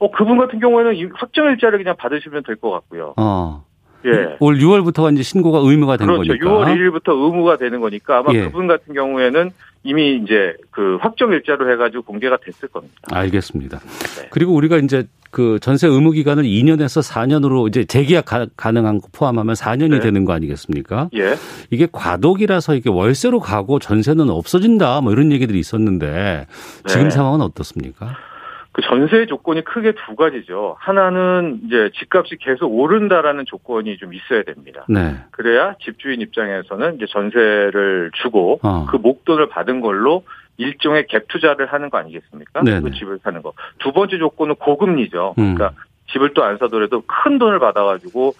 어, 0.00 0.10
그분 0.10 0.36
같은 0.36 0.58
경우에는 0.60 1.12
확정일자를 1.14 1.78
그냥 1.78 1.96
받으시면 1.96 2.42
될 2.42 2.56
것 2.56 2.70
같고요. 2.72 3.14
어. 3.16 3.64
예. 4.06 4.36
올 4.40 4.58
6월부터가 4.58 5.12
이제 5.12 5.22
신고가 5.22 5.60
의무가 5.62 5.96
되는 5.96 6.12
그렇죠. 6.14 6.28
거니까. 6.28 6.46
6월 6.46 6.76
1일부터 6.76 7.10
의무가 7.10 7.56
되는 7.56 7.80
거니까 7.80 8.18
아마 8.18 8.32
예. 8.34 8.44
그분 8.44 8.66
같은 8.66 8.94
경우에는 8.94 9.50
이미 9.84 10.16
이제 10.16 10.54
그 10.70 10.96
확정 11.00 11.32
일자로 11.32 11.70
해가지고 11.72 12.02
공개가 12.04 12.38
됐을 12.42 12.68
겁니다. 12.68 12.94
알겠습니다. 13.12 13.78
네. 13.78 14.28
그리고 14.30 14.54
우리가 14.54 14.78
이제 14.78 15.04
그 15.30 15.58
전세 15.60 15.88
의무 15.88 16.12
기간을 16.12 16.44
2년에서 16.44 17.06
4년으로 17.06 17.68
이제 17.68 17.84
재계약 17.84 18.24
가, 18.24 18.70
능한거 18.70 19.08
포함하면 19.12 19.54
4년이 19.54 19.90
네. 19.90 20.00
되는 20.00 20.24
거 20.24 20.32
아니겠습니까? 20.32 21.10
예. 21.16 21.34
이게 21.70 21.88
과도기라서 21.90 22.76
이게 22.76 22.88
월세로 22.88 23.40
가고 23.40 23.78
전세는 23.78 24.30
없어진다 24.30 25.00
뭐 25.00 25.12
이런 25.12 25.32
얘기들이 25.32 25.58
있었는데 25.58 26.46
지금 26.86 27.04
네. 27.04 27.10
상황은 27.10 27.40
어떻습니까? 27.40 28.16
그 28.74 28.82
전세 28.82 29.26
조건이 29.26 29.62
크게 29.62 29.92
두 29.92 30.16
가지죠. 30.16 30.74
하나는 30.80 31.60
이제 31.64 31.90
집값이 31.94 32.38
계속 32.40 32.66
오른다라는 32.74 33.44
조건이 33.46 33.96
좀 33.98 34.12
있어야 34.12 34.42
됩니다. 34.42 34.84
네. 34.88 35.14
그래야 35.30 35.76
집주인 35.80 36.20
입장에서는 36.20 36.96
이제 36.96 37.06
전세를 37.08 38.10
주고 38.20 38.58
어. 38.64 38.84
그 38.86 38.96
목돈을 38.96 39.48
받은 39.48 39.80
걸로 39.80 40.24
일종의 40.56 41.04
갭 41.04 41.28
투자를 41.28 41.66
하는 41.66 41.88
거 41.88 41.98
아니겠습니까? 41.98 42.62
네네. 42.62 42.80
그 42.80 42.90
집을 42.90 43.20
사는 43.22 43.40
거. 43.42 43.52
두 43.78 43.92
번째 43.92 44.18
조건은 44.18 44.56
고금리죠. 44.56 45.34
그러니까 45.36 45.68
음. 45.68 45.82
집을 46.10 46.34
또 46.34 46.42
안 46.42 46.58
사더라도 46.58 47.02
큰 47.06 47.38
돈을 47.38 47.60
받아가지고 47.60 48.34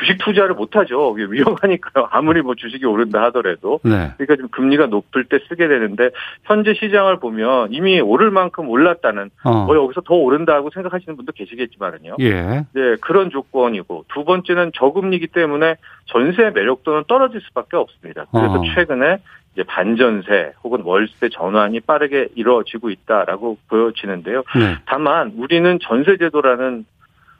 주식 0.00 0.18
투자를 0.18 0.54
못 0.54 0.76
하죠. 0.76 1.12
위험하니까요. 1.12 2.08
아무리 2.10 2.40
뭐 2.42 2.54
주식이 2.54 2.84
오른다 2.86 3.22
하더라도. 3.24 3.80
네. 3.84 4.12
그러니까 4.16 4.36
좀 4.36 4.48
금리가 4.48 4.86
높을 4.86 5.24
때 5.24 5.38
쓰게 5.48 5.68
되는데 5.68 6.10
현재 6.44 6.74
시장을 6.74 7.20
보면 7.20 7.68
이미 7.72 8.00
오를 8.00 8.30
만큼 8.30 8.68
올랐다는 8.68 9.30
어. 9.44 9.64
뭐 9.66 9.76
여기서 9.76 10.00
더 10.02 10.14
오른다고 10.14 10.70
생각하시는 10.72 11.16
분도 11.16 11.32
계시겠지만은요. 11.32 12.16
예. 12.20 12.64
네, 12.72 12.96
그런 13.00 13.30
조건이고 13.30 14.06
두 14.12 14.24
번째는 14.24 14.72
저금리기 14.74 15.28
때문에 15.28 15.76
전세 16.06 16.50
매력도는 16.50 17.04
떨어질 17.06 17.40
수밖에 17.42 17.76
없습니다. 17.76 18.24
그래서 18.32 18.54
어. 18.54 18.62
최근에 18.74 19.18
이제 19.52 19.64
반전세 19.64 20.52
혹은 20.62 20.82
월세 20.84 21.28
전환이 21.30 21.80
빠르게 21.80 22.28
이루어지고 22.34 22.90
있다라고 22.90 23.58
보여지는데요. 23.68 24.44
네. 24.56 24.76
다만 24.86 25.32
우리는 25.36 25.78
전세 25.82 26.16
제도라는 26.16 26.84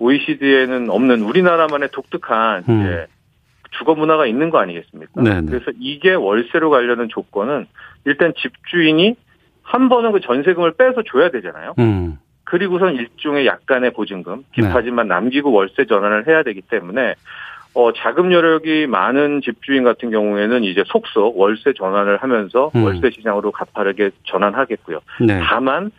OECD에는 0.00 0.90
없는 0.90 1.22
우리나라만의 1.22 1.90
독특한 1.92 2.64
음. 2.68 2.80
이제 2.80 3.06
주거 3.78 3.94
문화가 3.94 4.26
있는 4.26 4.50
거 4.50 4.58
아니겠습니까? 4.58 5.22
네네. 5.22 5.46
그래서 5.46 5.70
이게 5.78 6.14
월세로 6.14 6.70
가려는 6.70 7.08
조건은 7.08 7.66
일단 8.04 8.32
집주인이 8.36 9.14
한 9.62 9.88
번은 9.88 10.12
그 10.12 10.20
전세금을 10.20 10.72
빼서 10.72 11.02
줘야 11.10 11.30
되잖아요. 11.30 11.74
음. 11.78 12.18
그리고선 12.44 12.96
일종의 12.96 13.46
약간의 13.46 13.92
보증금, 13.92 14.42
깁하지만 14.52 15.06
네. 15.06 15.14
남기고 15.14 15.52
월세 15.52 15.84
전환을 15.84 16.26
해야 16.26 16.42
되기 16.42 16.62
때문에 16.62 17.14
어, 17.74 17.92
자금 17.92 18.32
여력이 18.32 18.88
많은 18.88 19.42
집주인 19.42 19.84
같은 19.84 20.10
경우에는 20.10 20.64
이제 20.64 20.82
속속 20.86 21.38
월세 21.38 21.72
전환을 21.74 22.16
하면서 22.16 22.72
음. 22.74 22.84
월세 22.84 23.10
시장으로 23.10 23.52
가파르게 23.52 24.10
전환하겠고요. 24.24 25.00
네. 25.20 25.40
다만 25.44 25.92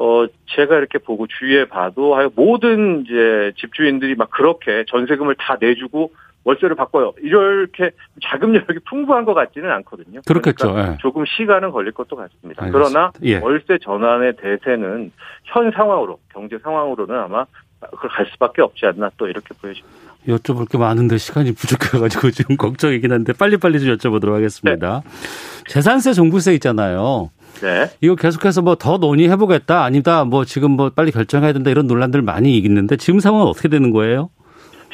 어, 0.00 0.24
제가 0.56 0.78
이렇게 0.78 0.96
보고 0.98 1.26
주위에 1.26 1.66
봐도 1.66 2.16
모든 2.34 3.04
이제 3.04 3.52
집주인들이 3.58 4.14
막 4.14 4.30
그렇게 4.30 4.86
전세금을 4.88 5.34
다 5.38 5.58
내주고 5.60 6.12
월세를 6.44 6.74
바꿔요. 6.74 7.12
이렇게 7.20 7.90
자금 8.24 8.54
여력이 8.54 8.78
풍부한 8.88 9.26
것 9.26 9.34
같지는 9.34 9.70
않거든요. 9.70 10.22
그렇겠죠. 10.26 10.72
그러니까 10.72 10.94
예. 10.94 10.96
조금 11.02 11.26
시간은 11.26 11.70
걸릴 11.70 11.92
것도 11.92 12.16
같습니다. 12.16 12.64
알겠습니다. 12.64 12.70
그러나 12.72 13.12
예. 13.24 13.36
월세 13.40 13.76
전환의 13.76 14.36
대세는 14.36 15.12
현 15.44 15.70
상황으로 15.70 16.18
경제 16.32 16.56
상황으로는 16.56 17.14
아마 17.14 17.44
갈 17.80 18.26
수밖에 18.32 18.62
없지 18.62 18.86
않나 18.86 19.10
또 19.18 19.28
이렇게 19.28 19.48
보여집니다. 19.60 19.98
여쭤볼 20.28 20.70
게 20.70 20.78
많은데 20.78 21.18
시간이 21.18 21.52
부족해가지고 21.52 22.30
지금 22.30 22.56
걱정이긴 22.58 23.12
한데 23.12 23.34
빨리빨리 23.34 23.80
좀 23.80 23.94
여쭤보도록 23.96 24.32
하겠습니다. 24.32 25.02
네. 25.04 25.64
재산세 25.68 26.14
종부세 26.14 26.54
있잖아요. 26.54 27.30
네. 27.60 27.90
이거 28.00 28.14
계속해서 28.14 28.62
뭐 28.62 28.74
더 28.76 28.96
논의해보겠다 28.98 29.82
아니다 29.84 30.24
뭐 30.24 30.44
지금 30.44 30.70
뭐 30.72 30.90
빨리 30.90 31.10
결정해야 31.10 31.52
된다 31.52 31.70
이런 31.70 31.86
논란들 31.86 32.22
많이 32.22 32.56
있는데 32.58 32.96
지금 32.96 33.20
상황은 33.20 33.46
어떻게 33.46 33.68
되는 33.68 33.90
거예요? 33.90 34.30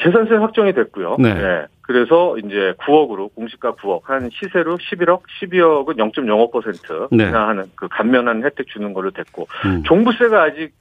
재산세 0.03 0.35
확정이 0.35 0.73
됐고요. 0.73 1.15
네. 1.19 1.33
네. 1.33 1.65
그래서 1.81 2.37
이제 2.37 2.73
9억으로 2.85 3.33
공시가 3.33 3.71
9억 3.73 4.01
한 4.03 4.29
시세로 4.31 4.77
11억, 4.77 5.21
12억은 5.41 5.95
0.05% 6.13 7.07
네. 7.11 7.23
하는 7.25 7.63
그 7.75 7.87
감면한 7.87 8.43
혜택 8.43 8.67
주는 8.67 8.93
걸로 8.93 9.09
됐고 9.11 9.47
음. 9.65 9.83
종부세가 9.85 10.43
아직 10.43 10.73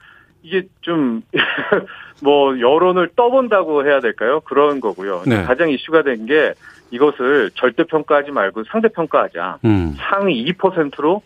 이게 0.43 0.65
좀 0.81 1.23
뭐 2.23 2.59
여론을 2.59 3.11
떠본다고 3.17 3.87
해야 3.87 4.01
될까요? 4.01 4.41
그런 4.41 4.81
거고요. 4.81 5.23
네. 5.27 5.43
가장 5.45 5.71
이슈가 5.71 6.03
된 6.03 6.27
게 6.27 6.53
이것을 6.91 7.51
절대 7.55 7.83
평가하지 7.85 8.31
말고 8.31 8.65
상대 8.71 8.89
평가하자. 8.89 9.59
음. 9.65 9.95
상위 9.99 10.45
2%로 10.53 11.21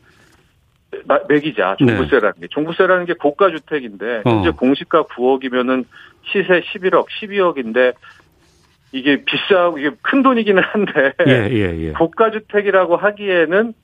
매기자 1.29 1.77
종부세라는 1.79 2.41
게 2.41 2.47
종부세라는 2.49 3.07
게 3.07 3.15
고가 3.15 3.51
주택인데 3.51 4.23
현재 4.25 4.49
어. 4.49 4.53
공시가 4.53 5.03
9억이면은 5.05 5.85
시세 6.25 6.61
11억, 6.61 7.07
12억인데 7.21 7.95
이게 8.93 9.25
비싸고 9.25 9.79
이게 9.79 9.91
큰 10.03 10.23
돈이기는 10.23 10.63
한데 10.63 11.13
예, 11.27 11.49
예, 11.51 11.79
예. 11.79 11.93
고가 11.93 12.31
주택이라고 12.31 12.97
하기에는 12.97 13.75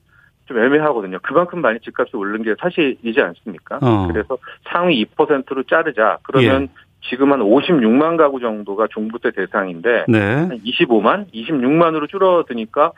좀 0.45 0.59
애매하거든요. 0.59 1.19
그만큼 1.23 1.61
많이 1.61 1.79
집값이 1.79 2.15
오른 2.15 2.41
게 2.41 2.55
사실이지 2.59 3.19
않습니까? 3.19 3.79
어. 3.81 4.07
그래서 4.07 4.37
상위 4.71 5.05
2%로 5.05 5.63
자르자. 5.63 6.17
그러면 6.23 6.63
예. 6.63 6.86
지금 7.09 7.31
한 7.31 7.39
56만 7.39 8.17
가구 8.17 8.39
정도가 8.39 8.87
종부세 8.89 9.31
대상인데 9.31 10.05
네. 10.07 10.19
한 10.19 10.61
25만, 10.63 11.31
26만으로 11.33 12.09
줄어드니까 12.09 12.91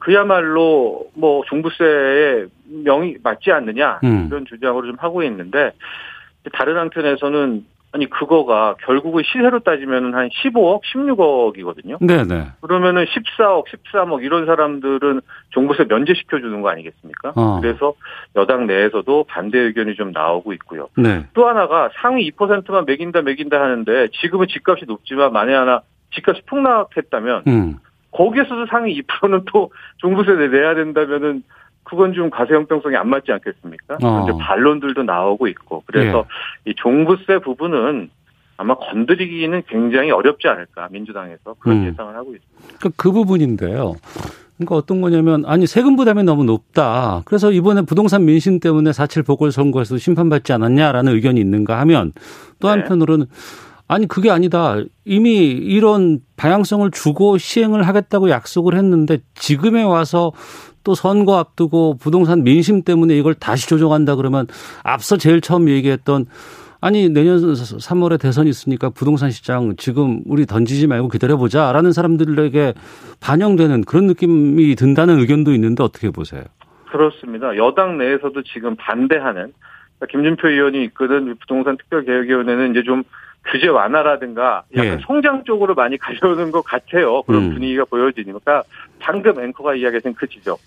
그야말로 0.00 1.06
뭐 1.14 1.42
종부세에 1.46 2.46
명이 2.84 3.18
맞지 3.22 3.52
않느냐 3.52 4.00
음. 4.04 4.26
이런 4.28 4.44
주장으로 4.46 4.86
좀 4.86 4.96
하고 4.98 5.22
있는데 5.22 5.72
다른 6.52 6.76
한편에서는 6.76 7.64
아니 7.94 8.10
그거가 8.10 8.74
결국은 8.84 9.22
시세로 9.24 9.60
따지면 9.60 10.14
한 10.14 10.28
15억, 10.28 10.80
16억이거든요. 10.82 12.04
네네. 12.04 12.48
그러면은 12.60 13.04
14억, 13.04 13.66
13억 13.68 14.24
이런 14.24 14.46
사람들은 14.46 15.20
종부세 15.50 15.84
면제시켜 15.84 16.40
주는 16.40 16.60
거 16.60 16.70
아니겠습니까? 16.70 17.34
어. 17.36 17.60
그래서 17.60 17.94
여당 18.34 18.66
내에서도 18.66 19.26
반대 19.28 19.60
의견이 19.60 19.94
좀 19.94 20.10
나오고 20.10 20.52
있고요. 20.54 20.88
네. 20.96 21.24
또 21.34 21.46
하나가 21.46 21.88
상위 22.02 22.28
2%만 22.32 22.84
매긴다 22.84 23.22
매긴다 23.22 23.60
하는데 23.60 24.08
지금은 24.20 24.48
집값이 24.48 24.86
높지만 24.88 25.32
만에 25.32 25.54
하나 25.54 25.82
집값이 26.14 26.42
폭락했다면 26.46 27.44
음. 27.46 27.76
거기에서도 28.10 28.66
상위 28.66 29.00
2%는 29.02 29.44
또 29.52 29.70
종부세 29.98 30.32
내야 30.32 30.74
된다면은 30.74 31.44
그건 31.94 32.12
좀 32.12 32.28
과세 32.28 32.54
형평성이 32.54 32.96
안 32.96 33.08
맞지 33.08 33.30
않겠습니까? 33.30 33.98
어. 34.02 34.24
이제 34.24 34.36
반론들도 34.38 35.04
나오고 35.04 35.46
있고 35.48 35.82
그래서 35.86 36.24
예. 36.66 36.70
이 36.70 36.74
종부세 36.76 37.38
부분은 37.38 38.10
아마 38.56 38.74
건드리기는 38.74 39.62
굉장히 39.68 40.10
어렵지 40.10 40.48
않을까 40.48 40.88
민주당에서 40.90 41.54
그런 41.58 41.78
음. 41.78 41.86
예상을 41.86 42.14
하고 42.14 42.34
있습니다. 42.34 42.78
그, 42.80 42.90
그 42.96 43.12
부분인데요. 43.12 43.94
그러니까 44.56 44.76
어떤 44.76 45.00
거냐면 45.00 45.44
아니 45.46 45.66
세금 45.66 45.96
부담이 45.96 46.22
너무 46.24 46.44
높다. 46.44 47.22
그래서 47.24 47.50
이번에 47.52 47.82
부동산 47.82 48.24
민심 48.24 48.60
때문에 48.60 48.90
4.7 48.90 49.26
보궐선거에서 49.26 49.98
심판받지 49.98 50.52
않았냐라는 50.52 51.12
의견이 51.14 51.40
있는가 51.40 51.78
하면 51.80 52.12
또 52.60 52.68
네. 52.68 52.74
한편으로는 52.74 53.26
아니 53.86 54.06
그게 54.08 54.30
아니다. 54.30 54.76
이미 55.04 55.36
이런 55.48 56.20
방향성을 56.36 56.90
주고 56.92 57.38
시행을 57.38 57.82
하겠다고 57.82 58.30
약속을 58.30 58.76
했는데 58.76 59.18
지금에 59.34 59.82
와서 59.82 60.32
또 60.84 60.94
선거 60.94 61.38
앞두고 61.38 61.96
부동산 61.98 62.44
민심 62.44 62.82
때문에 62.82 63.16
이걸 63.16 63.34
다시 63.34 63.68
조정한다 63.68 64.16
그러면 64.16 64.46
앞서 64.82 65.16
제일 65.16 65.40
처음 65.40 65.68
얘기했던 65.68 66.26
아니 66.80 67.08
내년 67.08 67.38
3월에 67.38 68.20
대선이 68.20 68.50
있으니까 68.50 68.90
부동산 68.90 69.30
시장 69.30 69.74
지금 69.76 70.20
우리 70.26 70.44
던지지 70.44 70.86
말고 70.86 71.08
기다려보자라는 71.08 71.92
사람들에게 71.92 72.74
반영되는 73.20 73.84
그런 73.84 74.06
느낌이 74.06 74.74
든다는 74.74 75.18
의견도 75.18 75.54
있는데 75.54 75.82
어떻게 75.82 76.10
보세요? 76.10 76.42
그렇습니다. 76.90 77.56
여당 77.56 77.96
내에서도 77.96 78.42
지금 78.42 78.76
반대하는 78.76 79.54
그러니까 79.98 80.06
김준표 80.10 80.48
의원이 80.48 80.84
이끄는 80.84 81.34
부동산 81.40 81.78
특별개혁위원회는 81.78 82.72
이제 82.72 82.82
좀 82.82 83.02
규제 83.46 83.68
완화라든가 83.68 84.64
약간 84.74 84.98
예. 84.98 84.98
성장 85.06 85.44
쪽으로 85.44 85.74
많이 85.74 85.98
가려는 85.98 86.50
것 86.50 86.62
같아요. 86.62 87.22
그런 87.22 87.44
음. 87.44 87.54
분위기가 87.54 87.84
보여지니까 87.84 88.62
방금 88.98 89.40
앵커가 89.40 89.74
이야기하신 89.74 90.14
그 90.14 90.26
지적. 90.26 90.58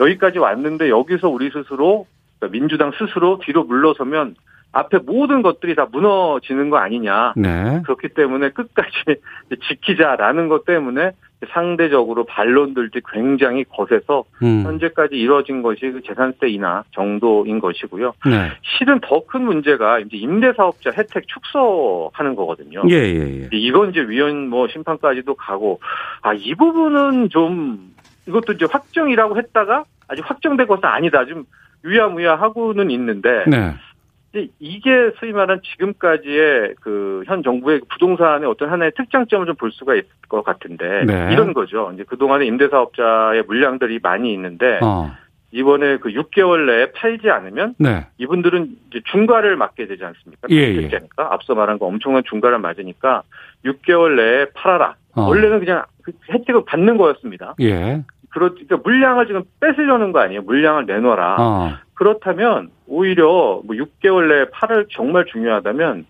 여기까지 0.00 0.38
왔는데 0.38 0.88
여기서 0.88 1.28
우리 1.28 1.50
스스로 1.50 2.06
그러니까 2.38 2.58
민주당 2.58 2.92
스스로 2.98 3.38
뒤로 3.38 3.64
물러서면 3.64 4.36
앞에 4.74 4.98
모든 4.98 5.42
것들이 5.42 5.74
다 5.74 5.86
무너지는 5.90 6.68
거 6.68 6.78
아니냐. 6.78 7.34
네. 7.36 7.80
그렇기 7.84 8.08
때문에 8.08 8.50
끝까지 8.50 8.90
지키자라는 9.68 10.48
것 10.48 10.64
때문에 10.64 11.12
상대적으로 11.52 12.24
반론들이 12.24 12.90
굉장히 13.12 13.64
거세서 13.64 14.24
음. 14.42 14.62
현재까지 14.64 15.14
이루어진 15.14 15.62
것이 15.62 15.80
그 15.80 16.00
재산세 16.02 16.48
인하 16.48 16.82
정도인 16.92 17.60
것이고요. 17.60 18.14
네. 18.26 18.50
실은 18.62 18.98
더 19.00 19.24
큰 19.26 19.42
문제가 19.42 19.98
이제 20.00 20.16
임대사업자 20.16 20.90
혜택 20.90 21.26
축소하는 21.28 22.34
거거든요. 22.34 22.82
예, 22.88 22.94
예, 22.96 23.40
예. 23.42 23.48
이건 23.52 23.90
이제 23.90 24.00
위원 24.00 24.48
뭐 24.48 24.68
심판까지도 24.68 25.34
가고 25.34 25.80
아 26.22 26.32
이 26.34 26.54
부분은 26.54 27.28
좀 27.30 27.94
이것도 28.26 28.54
이제 28.54 28.66
확정이라고 28.70 29.36
했다가 29.38 29.84
아직 30.08 30.28
확정된 30.28 30.66
것은 30.66 30.84
아니다. 30.84 31.24
좀 31.26 31.44
유야무야하고는 31.84 32.90
있는데 32.90 33.44
네. 33.46 33.74
이게 34.58 35.10
소위 35.18 35.32
말한 35.32 35.60
지금까지의 35.62 36.74
그 36.80 37.22
현 37.26 37.42
정부의 37.42 37.80
부동산의 37.90 38.48
어떤 38.48 38.70
하나의 38.70 38.92
특장점을 38.96 39.46
좀 39.46 39.54
볼 39.56 39.70
수가 39.72 39.94
있을 39.94 40.08
것 40.28 40.42
같은데 40.44 41.04
네. 41.04 41.30
이런 41.32 41.54
거죠. 41.54 41.90
이제 41.94 42.04
그 42.08 42.18
동안에 42.18 42.44
임대사업자의 42.46 43.44
물량들이 43.46 44.00
많이 44.02 44.32
있는데 44.34 44.80
어. 44.82 45.12
이번에 45.52 45.98
그 45.98 46.08
6개월 46.10 46.66
내에 46.66 46.90
팔지 46.92 47.30
않으면 47.30 47.74
네. 47.78 48.06
이분들은 48.18 48.76
이제 48.90 49.00
중과를 49.12 49.56
맞게 49.56 49.86
되지 49.86 50.04
않습니까? 50.04 50.48
예, 50.50 50.56
예. 50.56 50.90
앞서 51.16 51.54
말한 51.54 51.78
거 51.78 51.86
엄청난 51.86 52.22
중과를 52.28 52.58
맞으니까 52.58 53.22
6개월 53.64 54.16
내에 54.16 54.46
팔아라. 54.54 54.96
어. 55.14 55.22
원래는 55.28 55.60
그냥 55.60 55.84
그 56.02 56.12
혜택을 56.28 56.64
받는 56.66 56.96
거였습니다. 56.96 57.54
예. 57.60 58.02
그러니까 58.30 58.76
물량을 58.78 59.28
지금 59.28 59.44
뺏으려는 59.60 60.10
거 60.10 60.18
아니에요? 60.18 60.42
물량을 60.42 60.86
내놔라. 60.86 61.36
어. 61.38 61.72
그렇다면 61.94 62.70
오히려 62.86 63.60
뭐 63.64 63.76
6개월 63.76 64.28
내에 64.28 64.46
팔을 64.50 64.86
정말 64.90 65.24
중요하다면 65.26 66.06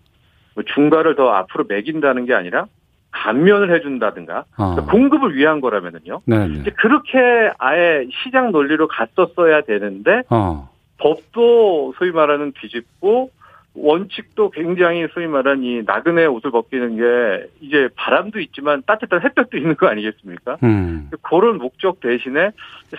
뭐 0.55 0.63
중가를 0.73 1.15
더 1.15 1.29
앞으로 1.29 1.65
매긴다는 1.67 2.25
게 2.25 2.33
아니라 2.33 2.65
감면을 3.11 3.73
해준다든가 3.73 4.45
어. 4.57 4.73
그러니까 4.73 4.91
공급을 4.91 5.35
위한 5.35 5.61
거라면은요. 5.61 6.21
네네. 6.25 6.59
이제 6.59 6.71
그렇게 6.71 7.17
아예 7.57 8.05
시장 8.23 8.51
논리로 8.51 8.87
갔었어야 8.87 9.61
되는데 9.61 10.23
어. 10.29 10.69
법도 10.97 11.93
소위 11.97 12.11
말하는 12.11 12.53
뒤집고 12.59 13.31
원칙도 13.75 14.51
굉장히 14.51 15.07
소위 15.13 15.27
말하는 15.27 15.63
이 15.63 15.83
나그네 15.85 16.25
옷을 16.25 16.51
벗기는 16.51 16.95
게 16.95 17.47
이제 17.59 17.89
바람도 17.95 18.39
있지만 18.39 18.81
따뜻한 18.85 19.21
햇볕도 19.21 19.57
있는 19.57 19.75
거 19.75 19.87
아니겠습니까? 19.87 20.57
음. 20.63 21.09
그런 21.21 21.57
목적 21.57 21.99
대신에 21.99 22.51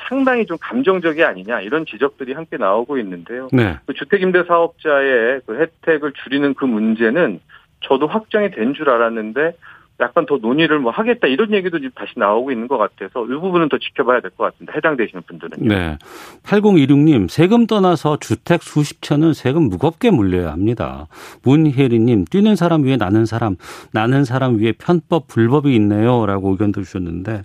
상당히 0.09 0.45
좀 0.47 0.59
감정적이 0.61 1.25
아니냐 1.25 1.63
이런 1.63 1.87
지적들이 1.87 2.35
함께 2.35 2.57
나오고 2.59 2.99
있는데요. 2.99 3.49
네. 3.53 3.77
그 3.87 3.95
주택임대 3.95 4.45
사업자의 4.45 5.41
그 5.47 5.59
혜택을 5.59 6.13
줄이는 6.13 6.55
그 6.55 6.67
문제는 6.67 7.41
저도 7.81 8.07
확정이 8.07 8.51
된 8.51 8.75
줄 8.75 8.91
알았는데 8.91 9.53
약간 10.01 10.27
더 10.27 10.37
논의를 10.37 10.79
뭐 10.79 10.93
하겠다 10.93 11.27
이런 11.27 11.53
얘기도 11.55 11.79
지금 11.79 11.91
다시 11.95 12.13
나오고 12.17 12.53
있는 12.53 12.69
것 12.69 12.77
같아서 12.77 13.25
이 13.25 13.29
부분은 13.29 13.69
더 13.71 13.79
지켜봐야 13.79 14.21
될 14.21 14.31
것 14.37 14.45
같습니다. 14.53 14.75
해당되시는 14.77 15.23
분들은. 15.27 15.67
네. 15.67 15.97
8016님, 16.43 17.29
세금 17.31 17.67
떠나서 17.67 18.19
주택 18.21 18.63
수십 18.63 19.01
채는 19.01 19.33
세금 19.33 19.71
무겁게 19.71 20.11
물려야 20.11 20.53
합니다. 20.53 21.07
문혜리님, 21.45 22.27
뛰는 22.27 22.57
사람 22.57 22.85
위에 22.85 22.97
나는 22.97 23.25
사람, 23.25 23.57
나는 23.93 24.25
사람 24.27 24.59
위에 24.59 24.73
편법, 24.73 25.29
불법이 25.29 25.75
있네요. 25.77 26.27
라고 26.27 26.51
의견도 26.51 26.83
주셨는데, 26.83 27.43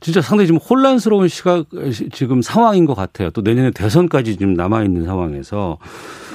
진짜 0.00 0.20
상당히 0.20 0.48
지금 0.48 0.58
혼란스러운 0.58 1.28
시각, 1.28 1.66
지금 2.12 2.42
상황인 2.42 2.86
것 2.86 2.94
같아요. 2.94 3.30
또 3.30 3.40
내년에 3.42 3.70
대선까지 3.70 4.36
지금 4.36 4.54
남아 4.54 4.82
있는 4.82 5.04
상황에서 5.04 5.78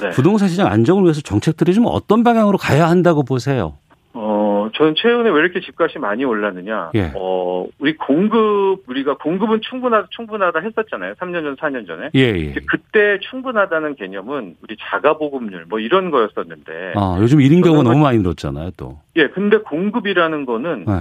네. 0.00 0.08
부동산 0.10 0.48
시장 0.48 0.68
안정을 0.68 1.02
위해서 1.02 1.20
정책들이 1.20 1.74
좀 1.74 1.84
어떤 1.86 2.22
방향으로 2.24 2.56
가야 2.56 2.88
한다고 2.88 3.24
보세요? 3.24 3.76
어, 4.20 4.68
저는 4.74 4.94
최근에 4.96 5.30
왜 5.30 5.38
이렇게 5.40 5.60
집값이 5.60 6.00
많이 6.00 6.24
올랐느냐. 6.24 6.90
예. 6.96 7.12
어, 7.14 7.66
우리 7.78 7.96
공급, 7.96 8.82
우리가 8.88 9.16
공급은 9.18 9.60
충분하다, 9.62 10.08
충분하다 10.10 10.58
했었잖아요. 10.58 11.14
3년 11.14 11.44
전, 11.44 11.56
4년 11.56 11.86
전에. 11.86 12.10
예, 12.16 12.20
예. 12.20 12.54
그때 12.66 13.18
충분하다는 13.30 13.94
개념은 13.94 14.56
우리 14.60 14.76
자가보급률 14.90 15.66
뭐 15.68 15.78
이런 15.78 16.10
거였었는데. 16.10 16.94
아, 16.96 17.18
요즘 17.20 17.38
1인 17.38 17.62
경우 17.62 17.84
너무 17.84 18.00
많이 18.00 18.18
늘었잖아요, 18.18 18.72
또. 18.76 18.98
예, 19.14 19.28
근데 19.28 19.58
공급이라는 19.58 20.46
거는 20.46 20.84
네. 20.86 20.92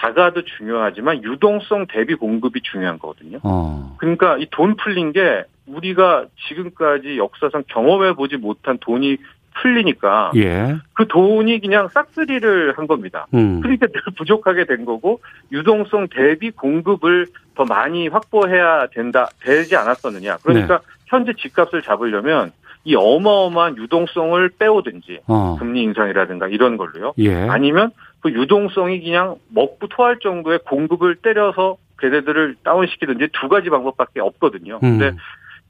자가도 0.00 0.42
중요하지만 0.58 1.22
유동성 1.22 1.86
대비 1.88 2.16
공급이 2.16 2.60
중요한 2.62 2.98
거거든요. 2.98 3.38
어. 3.44 3.94
그러니까 3.98 4.36
이 4.38 4.46
돈 4.50 4.74
풀린 4.74 5.12
게 5.12 5.44
우리가 5.66 6.26
지금까지 6.48 7.16
역사상 7.18 7.64
경험해 7.68 8.14
보지 8.14 8.36
못한 8.36 8.78
돈이 8.80 9.16
풀리니까 9.60 10.32
예. 10.36 10.76
그 10.92 11.06
돈이 11.06 11.60
그냥 11.60 11.88
싹쓸이를 11.88 12.74
한 12.76 12.86
겁니다. 12.86 13.26
음. 13.34 13.60
그러니까 13.60 13.86
늘 13.86 14.02
부족하게 14.16 14.64
된 14.64 14.84
거고 14.84 15.20
유동성 15.52 16.08
대비 16.10 16.50
공급을 16.50 17.26
더 17.54 17.64
많이 17.64 18.08
확보해야 18.08 18.86
된다 18.88 19.28
되지 19.40 19.76
않았었느냐. 19.76 20.38
그러니까 20.42 20.78
네. 20.78 20.84
현재 21.06 21.32
집값을 21.32 21.82
잡으려면 21.82 22.52
이 22.84 22.94
어마어마한 22.94 23.78
유동성을 23.78 24.48
빼오든지 24.58 25.20
어. 25.26 25.56
금리 25.58 25.82
인상이라든가 25.82 26.46
이런 26.48 26.76
걸로요. 26.76 27.14
예. 27.18 27.34
아니면 27.34 27.90
그 28.20 28.30
유동성이 28.30 29.02
그냥 29.02 29.36
먹고 29.48 29.88
토할 29.88 30.18
정도의 30.20 30.60
공급을 30.66 31.16
때려서 31.16 31.78
걔네들을 31.98 32.56
다운시키든지 32.62 33.28
두 33.32 33.48
가지 33.48 33.70
방법밖에 33.70 34.20
없거든요. 34.20 34.80
음. 34.82 34.98
근데 34.98 35.16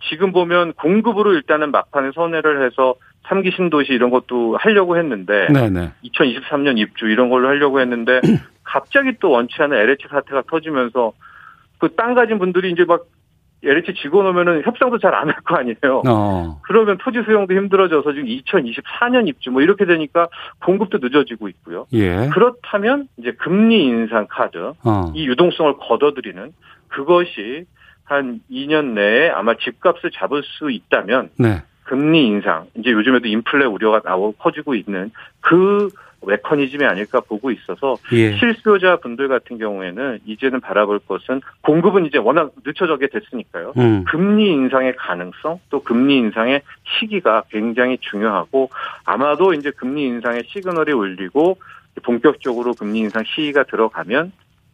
지금 0.09 0.33
보면 0.33 0.73
공급으로 0.75 1.33
일단은 1.35 1.71
막판에 1.71 2.11
선회를 2.15 2.65
해서 2.67 2.95
3기 3.25 3.55
신도시 3.57 3.93
이런 3.93 4.11
것도 4.11 4.57
하려고 4.57 4.97
했는데 4.97 5.49
네네. 5.53 5.93
2023년 6.05 6.79
입주 6.79 7.07
이런 7.07 7.29
걸로 7.29 7.49
하려고 7.49 7.81
했는데 7.81 8.21
갑자기 8.63 9.13
또 9.21 9.31
원치 9.31 9.55
않은 9.63 9.77
LH 9.77 10.09
사태가 10.11 10.43
터지면서 10.51 11.13
그 11.79 11.89
땅 11.97 12.15
가진 12.15 12.39
분들이 12.39 12.71
이제 12.71 12.85
막 12.85 13.05
LH 13.65 14.09
놓으면은 14.09 14.63
협상도 14.65 14.99
잘 14.99 15.15
안 15.15 15.29
할 15.29 15.35
거 15.43 15.57
아니에요. 15.57 16.03
어. 16.07 16.61
그러면 16.63 16.99
토지 16.99 17.23
수용도 17.25 17.55
힘들어져서 17.55 18.13
지금 18.13 18.29
2024년 18.29 19.27
입주 19.29 19.51
뭐 19.51 19.61
이렇게 19.63 19.87
되니까 19.87 20.29
공급도 20.65 20.99
늦어지고 21.03 21.49
있고요. 21.49 21.87
예. 21.95 22.29
그렇다면 22.33 23.09
이제 23.17 23.33
금리 23.33 23.85
인상 23.87 24.27
카드 24.31 24.73
어. 24.85 25.13
이 25.15 25.27
유동성을 25.27 25.75
걷어들이는 25.79 26.53
그것이 26.89 27.65
한 28.07 28.41
2년 28.51 28.95
내에 28.95 29.29
아마 29.31 29.55
집값을 29.55 30.11
잡을 30.13 30.43
수 30.43 30.71
있다면 30.71 31.31
네. 31.39 31.63
금리 31.85 32.27
인상 32.27 32.67
이제 32.77 32.91
요즘에도 32.91 33.29
인플레 33.29 33.65
우려가 33.67 34.01
나오고 34.05 34.33
커지고 34.39 34.75
있는 34.75 35.11
그 35.41 35.91
메커니즘이 36.27 36.85
아닐까 36.85 37.21
보고 37.21 37.51
있어서 37.51 37.97
예. 38.13 38.37
실수요자 38.37 38.97
분들 38.97 39.29
같은 39.29 39.59
경우에는 39.59 40.21
이제는 40.27 40.61
바라볼 40.61 40.99
것은 41.01 41.41
공급은 41.61 42.07
이제 42.07 42.19
워낙 42.19 42.53
늦춰져게 42.65 43.09
됐으니까요. 43.09 43.75
음. 43.77 44.05
금리 44.05 44.51
인상의 44.51 44.97
가능성 44.97 45.61
또 45.71 45.83
금리 45.83 46.17
인상의 46.17 46.63
시기가 46.99 47.45
굉장히 47.51 47.99
중요하고 48.01 48.71
아마도 49.05 49.53
이제 49.53 49.71
금리 49.71 50.05
인상의 50.05 50.45
시그널이 50.49 50.93
울리고 50.93 51.59
본격적으로 52.03 52.75
금리 52.75 53.01
인상 53.01 53.23
시기가 53.25 53.65
들어가면 53.65 54.33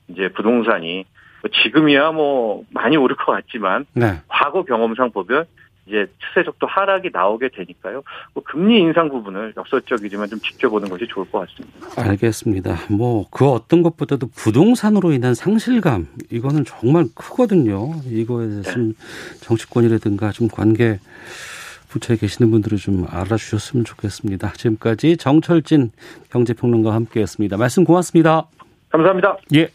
이제 0.08 0.28
부동산이 0.28 1.04
지금이야 1.48 2.12
뭐 2.12 2.64
많이 2.70 2.96
오를 2.96 3.16
것 3.16 3.32
같지만 3.32 3.86
네. 3.94 4.20
과거 4.28 4.64
경험상 4.64 5.10
보면 5.10 5.46
이제 5.86 6.06
추세적도 6.18 6.66
하락이 6.68 7.10
나오게 7.12 7.48
되니까요. 7.48 8.02
뭐 8.34 8.44
금리 8.44 8.78
인상 8.78 9.08
부분을 9.08 9.52
역설적이지만 9.56 10.28
좀 10.28 10.38
지켜보는 10.38 10.88
것이 10.88 11.08
좋을 11.08 11.28
것 11.30 11.40
같습니다. 11.40 12.00
알겠습니다. 12.00 12.76
뭐 12.90 13.26
그 13.30 13.48
어떤 13.48 13.82
것보다도 13.82 14.28
부동산으로 14.34 15.12
인한 15.12 15.34
상실감 15.34 16.06
이거는 16.30 16.64
정말 16.64 17.06
크거든요. 17.14 17.94
이거에 18.06 18.48
대해서 18.48 18.78
네. 18.78 18.92
정치권이라든가 19.40 20.30
좀 20.30 20.48
관계 20.48 21.00
부처에 21.88 22.16
계시는 22.16 22.50
분들이 22.50 22.76
좀 22.76 23.06
알아주셨으면 23.10 23.84
좋겠습니다. 23.84 24.52
지금까지 24.52 25.16
정철진 25.16 25.90
경제평론가와 26.30 26.94
함께했습니다. 26.94 27.56
말씀 27.56 27.84
고맙습니다. 27.84 28.46
감사합니다. 28.90 29.36
예. 29.54 29.68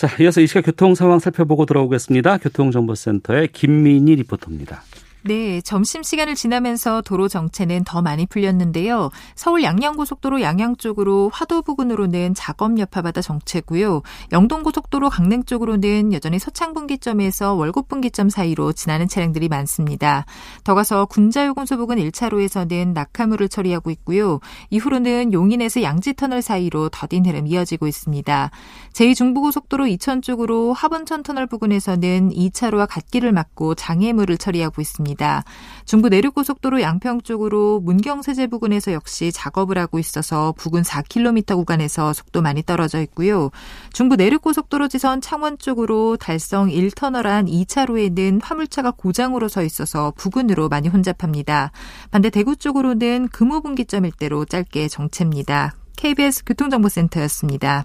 자, 0.00 0.08
이어서 0.18 0.40
이 0.40 0.46
시각 0.46 0.64
교통 0.64 0.94
상황 0.94 1.18
살펴보고 1.18 1.66
돌아오겠습니다. 1.66 2.38
교통정보센터의 2.38 3.48
김민희 3.48 4.14
리포터입니다. 4.14 4.82
네, 5.22 5.60
점심시간을 5.60 6.34
지나면서 6.34 7.02
도로 7.02 7.28
정체는 7.28 7.84
더 7.84 8.00
많이 8.00 8.24
풀렸는데요. 8.26 9.10
서울 9.34 9.62
양양고속도로 9.62 10.40
양양 10.40 10.76
쪽으로 10.76 11.30
화도 11.32 11.62
부근으로는 11.62 12.34
작업 12.34 12.78
여파받아 12.78 13.20
정체고요. 13.20 14.02
영동고속도로 14.32 15.10
강릉 15.10 15.44
쪽으로는 15.44 16.14
여전히 16.14 16.38
서창분기점에서 16.38 17.54
월곡분기점 17.54 18.30
사이로 18.30 18.72
지나는 18.72 19.08
차량들이 19.08 19.48
많습니다. 19.48 20.24
더 20.64 20.74
가서 20.74 21.04
군자요금소 21.04 21.76
부근 21.76 21.96
1차로에서는 21.98 22.94
낙하물을 22.94 23.48
처리하고 23.48 23.90
있고요. 23.90 24.40
이후로는 24.70 25.34
용인에서 25.34 25.82
양지터널 25.82 26.40
사이로 26.40 26.88
더딘 26.90 27.26
흐름 27.26 27.46
이어지고 27.46 27.86
있습니다. 27.86 28.50
제2중부고속도로 28.94 29.88
이천 29.90 30.22
쪽으로 30.22 30.72
하번천 30.72 31.22
터널 31.22 31.46
부근에서는 31.46 32.30
2차로와 32.30 32.86
갓길을 32.88 33.32
막고 33.32 33.74
장애물을 33.74 34.38
처리하고 34.38 34.80
있습니다. 34.80 35.09
있습니다. 35.10 35.44
중부 35.84 36.08
내륙고속도로 36.08 36.80
양평 36.80 37.22
쪽으로 37.22 37.80
문경세제 37.80 38.46
부근에서 38.46 38.92
역시 38.92 39.32
작업을 39.32 39.78
하고 39.78 39.98
있어서 39.98 40.52
부근 40.56 40.82
4km 40.82 41.56
구간에서 41.56 42.12
속도 42.12 42.42
많이 42.42 42.62
떨어져 42.62 43.00
있고요. 43.02 43.50
중부 43.92 44.16
내륙고속도로 44.16 44.88
지선 44.88 45.20
창원 45.20 45.58
쪽으로 45.58 46.16
달성 46.16 46.68
1터널 46.68 47.26
안 47.26 47.46
2차로에는 47.46 48.40
화물차가 48.42 48.92
고장으로 48.92 49.48
서 49.48 49.62
있어서 49.62 50.12
부근으로 50.16 50.68
많이 50.68 50.88
혼잡합니다. 50.88 51.72
반대 52.10 52.30
대구 52.30 52.56
쪽으로는 52.56 53.28
금호분기점 53.28 54.04
일대로 54.04 54.44
짧게 54.44 54.88
정체입니다. 54.88 55.74
KBS 55.96 56.44
교통정보센터였습니다. 56.44 57.84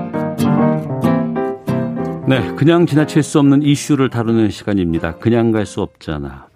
네, 2.31 2.49
그냥 2.55 2.85
지나칠 2.85 3.23
수 3.23 3.39
없는 3.39 3.61
이슈를 3.61 4.09
다루는 4.09 4.51
시간입니다. 4.51 5.17
그냥 5.17 5.51
갈 5.51 5.65
수 5.65 5.81
없잖아. 5.81 6.47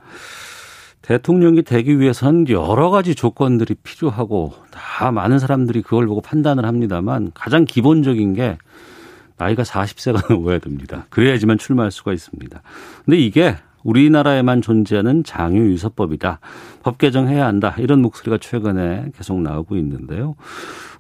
대통령이 1.02 1.64
되기 1.64 2.00
위해선 2.00 2.48
여러 2.48 2.90
가지 2.92 3.14
조건들이 3.14 3.76
필요하고 3.84 4.54
다 4.72 5.12
많은 5.12 5.38
사람들이 5.38 5.82
그걸 5.82 6.08
보고 6.08 6.22
판단을 6.22 6.66
합니다만 6.66 7.32
가장 7.34 7.66
기본적인 7.66 8.36
게 8.36 8.58
나이가 9.36 9.64
40세가 9.64 10.32
넘어야 10.34 10.60
됩니다. 10.60 11.08
그래야지만 11.10 11.58
출마할 11.58 11.92
수가 11.92 12.14
있습니다. 12.14 12.62
근데 13.04 13.18
이게 13.18 13.58
우리나라에만 13.86 14.62
존재하는 14.62 15.24
장유유서법이다. 15.24 16.40
법 16.84 16.98
개정해야 16.98 17.46
한다. 17.46 17.74
이런 17.78 18.02
목소리가 18.02 18.38
최근에 18.40 19.12
계속 19.16 19.40
나오고 19.42 19.78
있는데요. 19.78 20.36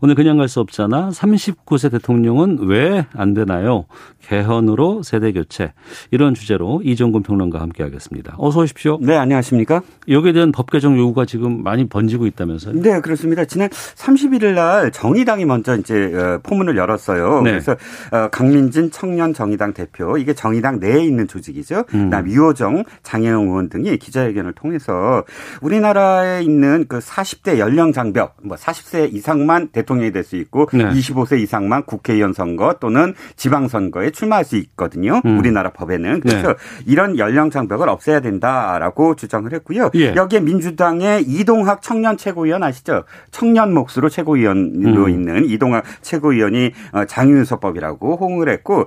오늘 0.02 0.14
그냥 0.16 0.38
갈 0.38 0.48
수 0.48 0.60
없잖아. 0.60 1.10
39세 1.10 1.92
대통령은 1.92 2.60
왜 2.62 3.06
안 3.16 3.34
되나요? 3.34 3.86
개헌으로 4.22 5.02
세대 5.04 5.32
교체 5.32 5.74
이런 6.12 6.34
주제로 6.34 6.82
이종근 6.84 7.24
평론가 7.24 7.60
함께 7.60 7.84
하겠습니다. 7.84 8.36
어서 8.38 8.62
오십시오. 8.62 8.98
네, 9.02 9.16
안녕하십니까? 9.16 9.82
여기에 10.08 10.34
대한 10.34 10.52
법 10.52 10.70
개정 10.72 10.98
요구가 10.98 11.26
지금 11.26 11.64
많이 11.64 11.88
번지고 11.88 12.26
있다면서요? 12.28 12.82
네, 12.82 13.00
그렇습니다. 13.02 13.46
지난 13.46 13.70
31일 13.70 14.54
날 14.54 14.92
정의당이 14.92 15.46
먼저 15.46 15.76
이제 15.78 16.12
어, 16.14 16.40
포문을 16.44 16.78
열었어요. 16.78 17.42
네. 17.42 17.52
그래서 17.52 17.74
어, 18.12 18.28
강민진 18.32 18.92
청년 18.92 19.34
정의당 19.34 19.74
대표 19.74 20.18
이게 20.18 20.34
정의당 20.34 20.80
내에 20.80 21.04
있는 21.04 21.28
조직이죠. 21.28 21.86
음. 21.94 22.10
나 22.10 22.24
유호정 22.24 22.75
장혜영 23.04 23.44
의원 23.44 23.70
등이 23.70 23.98
기자회견을 23.98 24.54
통해서 24.54 25.24
우리나라에 25.62 26.42
있는 26.42 26.86
그 26.90 27.00
40대 27.00 27.60
연령 27.60 27.94
장벽 27.94 28.36
뭐 28.44 28.58
40세 28.58 29.14
이상만 29.14 29.70
대통령이 29.70 30.12
될 30.12 30.26
수 30.26 30.36
있고 30.36 30.68
네. 30.74 30.90
25세 30.90 31.40
이상만 31.40 31.84
국회의원 31.86 32.34
선거 32.34 32.74
또는 32.80 33.14
지방선거에 33.38 34.10
출마할 34.10 34.44
수 34.44 34.58
있거든요. 34.58 35.22
음. 35.24 35.40
우리나라 35.40 35.72
법에는. 35.72 36.20
그래서 36.20 36.50
네. 36.50 36.56
이런 36.86 37.18
연령 37.18 37.50
장벽을 37.50 37.88
없애야 37.88 38.20
된다라고 38.20 39.16
주장을 39.16 39.52
했고요. 39.54 39.92
예. 39.96 40.16
여기에 40.16 40.42
민주당의 40.42 41.24
이동학 41.24 41.82
청년 41.82 42.18
최고위원 42.18 42.64
아시죠? 42.64 43.04
청년 43.32 43.74
몫으로 43.74 44.10
최고위원으로 44.10 45.06
음. 45.06 45.10
있는 45.10 45.46
이동학 45.46 45.86
최고위원이 46.02 46.72
어, 46.92 47.06
장유서법이라고 47.06 48.18
호응을 48.18 48.50
했고 48.50 48.86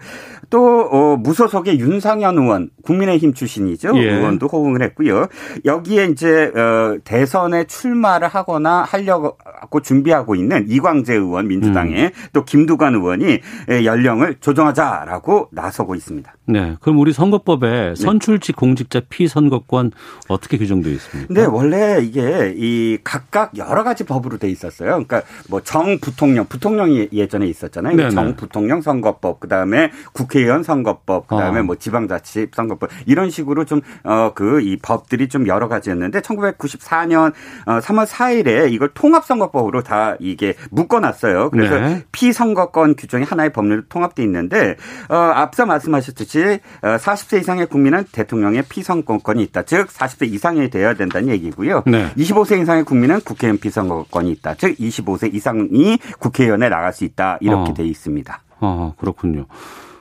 또 0.50 0.88
어, 0.90 1.16
무소속의 1.16 1.78
윤상현 1.78 2.36
의원 2.36 2.70
국민의힘 2.82 3.32
출신이 3.32 3.72
의원이죠. 3.78 3.98
예. 3.98 4.12
의원도 4.14 4.48
호응을 4.48 4.82
했고요. 4.82 5.28
여기에 5.64 6.06
이제 6.06 6.52
어 6.54 6.98
대선에 7.04 7.64
출마를 7.64 8.28
하거나 8.28 8.82
하려고 8.82 9.80
준비하고 9.82 10.34
있는 10.34 10.66
이광재 10.68 11.14
의원 11.14 11.48
민주당의 11.48 12.04
음. 12.06 12.10
또 12.32 12.44
김두관 12.44 12.94
의원이 12.94 13.40
연령을 13.84 14.36
조정하자라고 14.40 15.48
나서고 15.52 15.94
있습니다. 15.94 16.32
네. 16.46 16.76
그럼 16.80 16.98
우리 16.98 17.12
선거법에 17.12 17.68
네. 17.90 17.94
선출직 17.94 18.56
공직자 18.56 19.02
피선거권 19.08 19.92
어떻게 20.28 20.56
규정되어 20.56 20.92
있습니까? 20.94 21.34
네, 21.34 21.44
원래 21.44 22.00
이게 22.02 22.54
이 22.56 22.98
각각 23.04 23.56
여러 23.58 23.84
가지 23.84 24.04
법으로 24.04 24.38
돼 24.38 24.48
있었어요. 24.48 24.90
그러니까 24.90 25.22
뭐 25.48 25.60
정부통령, 25.60 26.46
부통령이 26.46 27.10
예전에 27.12 27.46
있었잖아요. 27.46 27.96
네네. 27.96 28.10
정부통령 28.10 28.80
선거법, 28.80 29.40
그다음에 29.40 29.90
국회의원 30.12 30.62
선거법, 30.62 31.26
그다음에 31.28 31.60
어. 31.60 31.62
뭐 31.64 31.76
지방자치 31.76 32.48
선거법 32.52 32.90
이런 33.06 33.30
식으로 33.30 33.66
좀 33.68 33.80
어 34.04 34.32
그 34.34 34.60
이 34.62 34.76
법들이 34.76 35.28
좀 35.28 35.46
여러 35.46 35.68
가지였는데 35.68 36.20
1994년 36.20 37.32
어 37.66 37.78
3월 37.78 38.06
4일에 38.06 38.72
이걸 38.72 38.88
통합선거법으로 38.94 39.82
다 39.82 40.16
이게 40.20 40.54
묶어놨어요. 40.70 41.50
그래서 41.50 41.78
네. 41.78 42.04
피선거권 42.12 42.96
규정이 42.96 43.24
하나의 43.24 43.52
법률로 43.52 43.82
통합돼 43.88 44.22
있는데 44.24 44.76
어 45.08 45.14
앞서 45.14 45.66
말씀하셨듯이 45.66 46.60
40세 46.82 47.34
어, 47.36 47.40
이상의 47.40 47.66
국민은 47.66 48.04
대통령의 48.12 48.64
피선거권이 48.68 49.42
있다. 49.44 49.62
즉 49.62 49.88
40세 49.88 50.32
이상이 50.32 50.70
되어야 50.70 50.94
된다는 50.94 51.28
얘기고요. 51.28 51.82
네. 51.86 52.10
25세 52.16 52.60
이상의 52.62 52.84
국민은 52.84 53.20
국회의원 53.20 53.58
피선거권이 53.58 54.30
있다. 54.32 54.54
즉 54.54 54.76
25세 54.76 55.34
이상이 55.34 55.98
국회의원에 56.18 56.68
나갈 56.68 56.92
수 56.92 57.04
있다. 57.04 57.38
이렇게 57.40 57.70
어. 57.70 57.74
돼 57.74 57.84
있습니다. 57.84 58.40
아, 58.60 58.92
그렇군요. 58.98 59.46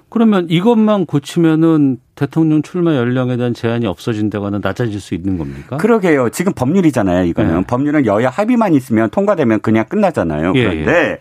그러면 0.10 0.47
이것만 0.49 1.06
고치면은 1.06 1.99
대통령 2.17 2.62
출마 2.62 2.95
연령에 2.95 3.38
대한 3.38 3.53
제한이 3.53 3.86
없어진다거나 3.88 4.60
낮아질 4.62 4.99
수 4.99 5.13
있는 5.13 5.38
겁니까? 5.38 5.77
그러게요. 5.77 6.30
지금 6.30 6.53
법률이잖아요. 6.53 7.25
이거는 7.25 7.56
네. 7.56 7.63
법률은 7.67 8.06
여야 8.06 8.30
합의만 8.30 8.73
있으면 8.73 9.10
통과되면 9.10 9.62
그냥 9.62 9.86
끝나잖아요. 9.88 10.53
예, 10.56 10.63
그런데 10.63 10.91
예. 10.91 11.19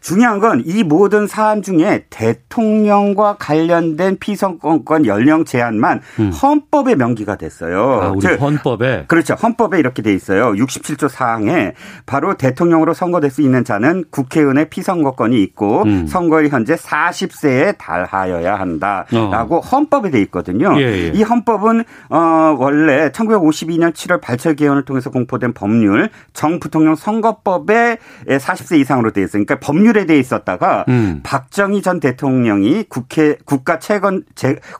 중요한 0.00 0.38
건 0.40 0.62
이 0.64 0.82
모든 0.82 1.26
사안 1.26 1.62
중에 1.62 2.04
대통령과 2.10 3.36
관련된 3.38 4.18
피선거권 4.18 5.06
연령 5.06 5.44
제한만 5.44 6.00
음. 6.18 6.30
헌법에 6.30 6.94
명기가 6.94 7.36
됐어요. 7.36 8.00
아, 8.02 8.08
우리 8.10 8.20
즉, 8.20 8.40
헌법에 8.40 9.04
그렇죠. 9.08 9.34
헌법에 9.34 9.78
이렇게 9.78 10.02
돼 10.02 10.12
있어요. 10.14 10.52
67조 10.52 11.08
사항에 11.08 11.72
바로 12.04 12.34
대통령으로 12.36 12.94
선거될 12.94 13.30
수 13.30 13.42
있는 13.42 13.64
자는 13.64 14.04
국회의원의 14.10 14.70
피선거권이 14.70 15.42
있고 15.42 15.82
음. 15.84 16.06
선거일 16.06 16.48
현재 16.48 16.74
40세에 16.74 17.76
달하여야 17.78 18.54
한다라고 18.58 19.56
어. 19.56 19.60
헌법에 19.60 20.10
돼 20.10 20.20
있 20.20 20.30
거든요. 20.36 20.78
예, 20.78 20.82
예. 20.82 21.12
이 21.14 21.22
헌법은 21.22 21.84
어 22.10 22.56
원래 22.58 23.08
1952년 23.08 23.92
7월 23.92 24.20
발췌 24.20 24.54
개헌을 24.54 24.84
통해서 24.84 25.10
공포된 25.10 25.54
법률 25.54 26.10
정부통령 26.34 26.94
선거법에 26.94 27.96
40세 28.28 28.78
이상으로 28.78 29.10
돼 29.12 29.22
있어요. 29.22 29.44
그러니까 29.44 29.58
법률 29.58 29.96
법률에 29.96 30.04
대해 30.06 30.18
있었다가 30.20 30.84
음. 30.88 31.20
박정희 31.22 31.82
전 31.82 32.00
대통령이 32.00 32.84
국회 32.88 33.36
국가 33.44 33.78
채권 33.78 34.24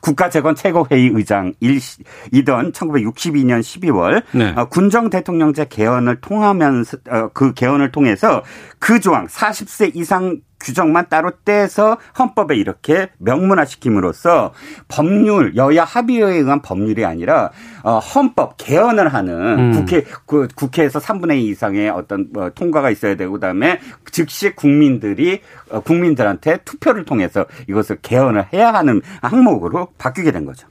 국가 0.00 0.28
재건 0.28 0.54
최고 0.54 0.86
회의 0.90 1.08
의장이던 1.08 2.72
1962년 2.72 3.60
12월 3.60 4.22
네. 4.32 4.52
어, 4.56 4.66
군정 4.66 5.08
대통령제 5.10 5.66
개헌을 5.68 6.20
통하면서 6.20 6.98
어, 7.10 7.30
그 7.32 7.54
개헌을 7.54 7.92
통해서 7.92 8.42
그 8.78 9.00
조항 9.00 9.26
40세 9.26 9.94
이상 9.94 10.40
규정만 10.60 11.08
따로 11.08 11.30
떼서 11.44 11.98
헌법에 12.18 12.56
이렇게 12.56 13.08
명문화시킴으로써 13.18 14.52
법률 14.88 15.56
여야 15.56 15.84
합의에 15.84 16.24
의한 16.24 16.62
법률이 16.62 17.04
아니라 17.04 17.50
어, 17.82 17.98
헌법 17.98 18.56
개헌을 18.56 19.08
하는 19.08 19.58
음. 19.58 19.72
국회 19.72 20.04
그 20.26 20.48
국회에서 20.54 20.98
3분의 20.98 21.38
2 21.38 21.48
이상의 21.48 21.90
어떤 21.90 22.28
뭐 22.32 22.50
통과가 22.50 22.90
있어야 22.90 23.16
되고 23.16 23.32
그다음에 23.32 23.80
즉시 24.10 24.54
국민들이 24.54 25.40
어, 25.70 25.80
국민들한테 25.80 26.58
투표를 26.64 27.04
통해서 27.04 27.46
이것을 27.68 27.98
개헌을 28.02 28.46
해야 28.52 28.72
하는 28.72 29.02
항목으로 29.22 29.88
바뀌게 29.98 30.32
된 30.32 30.44
거죠. 30.44 30.66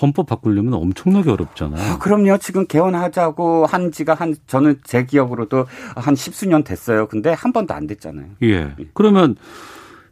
헌법 0.00 0.26
바꾸려면 0.26 0.74
엄청나게 0.74 1.30
어렵잖아요. 1.30 1.92
아, 1.92 1.98
그럼요. 1.98 2.38
지금 2.38 2.66
개헌하자고 2.66 3.66
한 3.66 3.92
지가 3.92 4.14
한 4.14 4.34
저는 4.46 4.80
제 4.84 5.04
기억으로도 5.04 5.66
한 5.96 6.14
십수년 6.14 6.64
됐어요. 6.64 7.06
근데 7.06 7.32
한 7.32 7.52
번도 7.52 7.74
안 7.74 7.86
됐잖아요. 7.86 8.26
예. 8.42 8.74
그러면 8.94 9.36